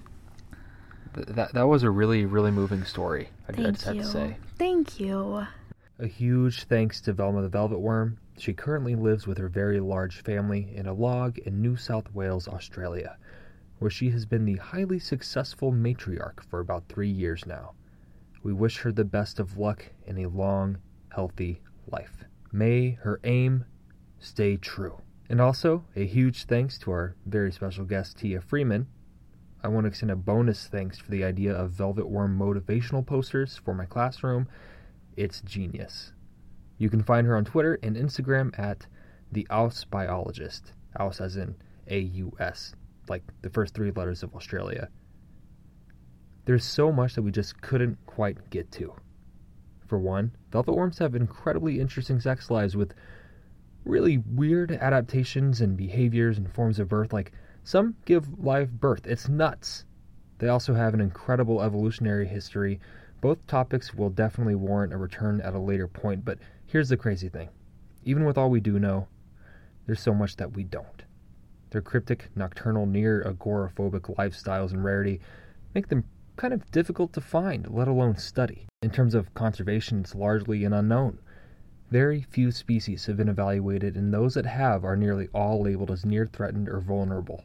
[1.13, 3.29] that that was a really really moving story.
[3.47, 3.93] I, Thank I just you.
[3.93, 4.37] have to say.
[4.57, 5.45] Thank you.
[5.97, 10.21] A huge thanks to Velma the Velvet Worm She currently lives with her very large
[10.21, 13.17] family in a log in New South Wales, Australia,
[13.79, 17.73] where she has been the highly successful matriarch for about three years now.
[18.43, 20.77] We wish her the best of luck in a long,
[21.09, 22.25] healthy life.
[22.55, 23.65] May her aim
[24.17, 25.01] stay true.
[25.29, 28.87] And also, a huge thanks to our very special guest, Tia Freeman.
[29.61, 33.59] I want to extend a bonus thanks for the idea of Velvet Worm motivational posters
[33.65, 34.47] for my classroom.
[35.17, 36.13] It's genius.
[36.77, 38.87] You can find her on Twitter and Instagram at
[39.33, 40.71] the Aus Biologist.
[40.97, 41.55] Aus as in
[41.89, 42.73] A U S,
[43.09, 44.87] like the first three letters of Australia.
[46.45, 48.93] There's so much that we just couldn't quite get to.
[49.87, 52.93] For one, velvet worms have incredibly interesting sex lives with
[53.83, 57.13] really weird adaptations and behaviors and forms of birth.
[57.13, 57.31] Like,
[57.63, 59.05] some give live birth.
[59.05, 59.85] It's nuts.
[60.39, 62.79] They also have an incredible evolutionary history.
[63.21, 67.29] Both topics will definitely warrant a return at a later point, but here's the crazy
[67.29, 67.49] thing.
[68.03, 69.07] Even with all we do know,
[69.85, 71.03] there's so much that we don't.
[71.69, 75.21] Their cryptic, nocturnal, near agoraphobic lifestyles and rarity
[75.73, 76.03] make them
[76.35, 78.67] kind of difficult to find, let alone study.
[78.81, 81.19] In terms of conservation, it's largely an unknown.
[81.91, 86.05] Very few species have been evaluated, and those that have are nearly all labeled as
[86.05, 87.43] near threatened or vulnerable.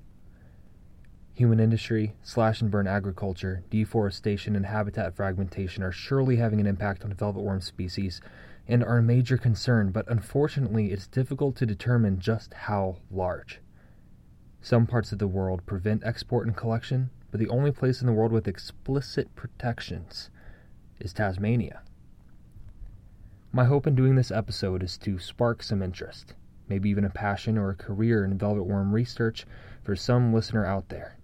[1.34, 7.04] Human industry, slash and burn agriculture, deforestation, and habitat fragmentation are surely having an impact
[7.04, 8.20] on velvet worm species
[8.66, 13.60] and are a major concern, but unfortunately, it's difficult to determine just how large.
[14.60, 18.12] Some parts of the world prevent export and collection, but the only place in the
[18.12, 20.30] world with explicit protections
[20.98, 21.82] is Tasmania.
[23.52, 26.34] My hope in doing this episode is to spark some interest,
[26.68, 29.46] maybe even a passion or a career in velvet worm research
[29.82, 31.16] for some listener out there.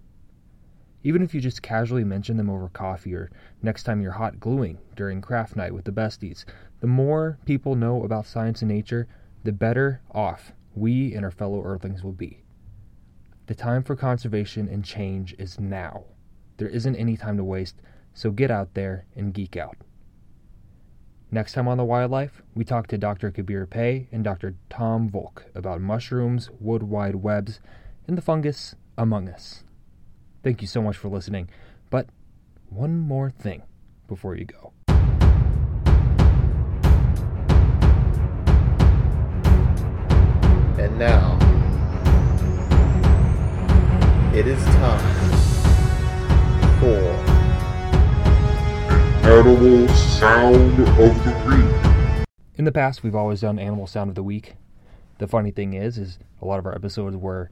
[1.03, 3.29] Even if you just casually mention them over coffee or
[3.61, 6.43] next time you're hot gluing during craft night with the besties,
[6.81, 9.07] the more people know about science and nature,
[9.43, 12.43] the better off we and our fellow earthlings will be.
[13.47, 16.03] The time for conservation and change is now.
[16.57, 17.81] There isn't any time to waste,
[18.13, 19.77] so get out there and geek out.
[21.31, 23.31] Next time on The Wildlife, we talk to Dr.
[23.31, 24.55] Kabir Peay and Dr.
[24.69, 27.61] Tom Volk about mushrooms, wood wide webs,
[28.05, 29.63] and the fungus among us.
[30.43, 31.49] Thank you so much for listening.
[31.89, 32.09] But
[32.67, 33.63] one more thing
[34.09, 34.73] before you go.
[40.77, 41.36] And now,
[44.37, 45.39] it is time
[46.79, 46.99] for
[49.27, 52.27] Animal Sound of the Week.
[52.53, 54.53] In the past, we've always done Animal Sound of the Week.
[55.17, 57.49] The funny thing is, is a lot of our episodes were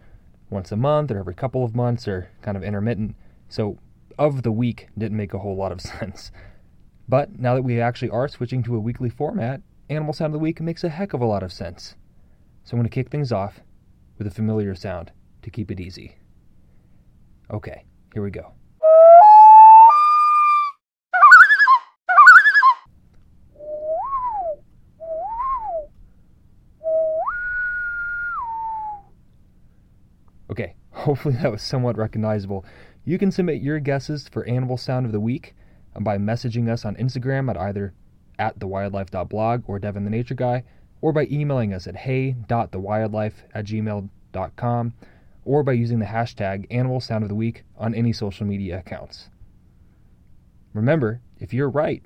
[0.52, 3.16] once a month or every couple of months or kind of intermittent.
[3.50, 3.80] So,
[4.20, 6.32] of the week didn't make a whole lot of sense.
[7.10, 10.44] But now that we actually are switching to a weekly format, Animal Sound of the
[10.44, 11.96] Week makes a heck of a lot of sense.
[12.64, 13.62] So I'm going to kick things off
[14.20, 15.12] with a familiar sound
[15.42, 16.18] to keep it easy.
[17.52, 18.54] Okay, here we go.
[30.50, 32.66] Okay, hopefully that was somewhat recognizable.
[33.04, 35.56] You can submit your guesses for Animal Sound of the Week
[35.96, 37.93] uh, by messaging us on Instagram at either
[38.39, 40.64] at thewildlife.blog or Devon the Nature Guy,
[41.02, 44.93] or by emailing us at hey.thewildlife at gmail.com,
[45.46, 49.30] or by using the hashtag Animal Sound of the Week on any social media accounts.
[50.74, 52.04] Remember, if you're right,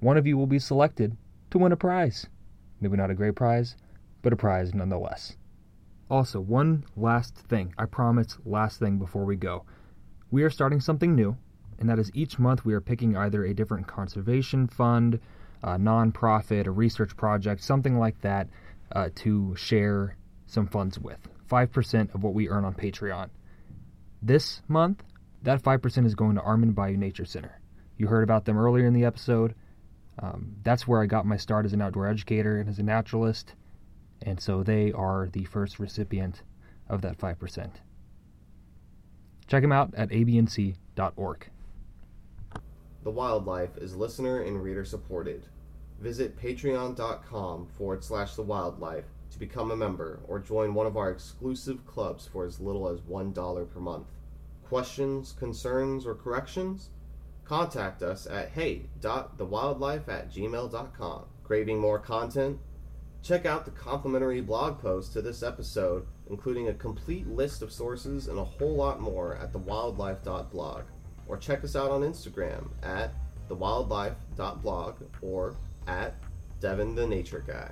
[0.00, 1.16] one of you will be selected
[1.50, 2.26] to win a prize.
[2.80, 3.76] Maybe not a great prize,
[4.22, 5.36] but a prize nonetheless.
[6.10, 7.72] Also, one last thing.
[7.78, 9.64] I promise, last thing before we go.
[10.30, 11.36] We are starting something new,
[11.78, 15.20] and that is each month we are picking either a different conservation fund,
[15.62, 18.48] a nonprofit, a research project, something like that,
[18.92, 21.28] uh, to share some funds with.
[21.54, 23.30] 5% of what we earn on Patreon.
[24.20, 25.04] This month,
[25.42, 27.60] that 5% is going to Armand Bayou Nature Center.
[27.96, 29.54] You heard about them earlier in the episode.
[30.18, 33.54] Um, that's where I got my start as an outdoor educator and as a naturalist
[34.24, 36.42] and so they are the first recipient
[36.88, 37.70] of that 5%.
[39.46, 41.50] Check them out at abnc.org.
[43.02, 45.44] The Wildlife is listener and reader supported.
[46.00, 51.10] Visit patreon.com forward slash the wildlife to become a member or join one of our
[51.10, 54.06] exclusive clubs for as little as $1 per month.
[54.64, 56.88] Questions, concerns, or corrections?
[57.44, 61.24] Contact us at hey.thewildlife at gmail.com.
[61.42, 62.58] Craving more content?
[63.22, 68.28] Check out the complimentary blog post to this episode, including a complete list of sources
[68.28, 70.84] and a whole lot more at thewildlife.blog.
[71.26, 73.14] Or check us out on Instagram at
[73.48, 75.56] thewildlife.blog or
[75.86, 76.14] at
[76.60, 77.70] Devon the Nature Guy.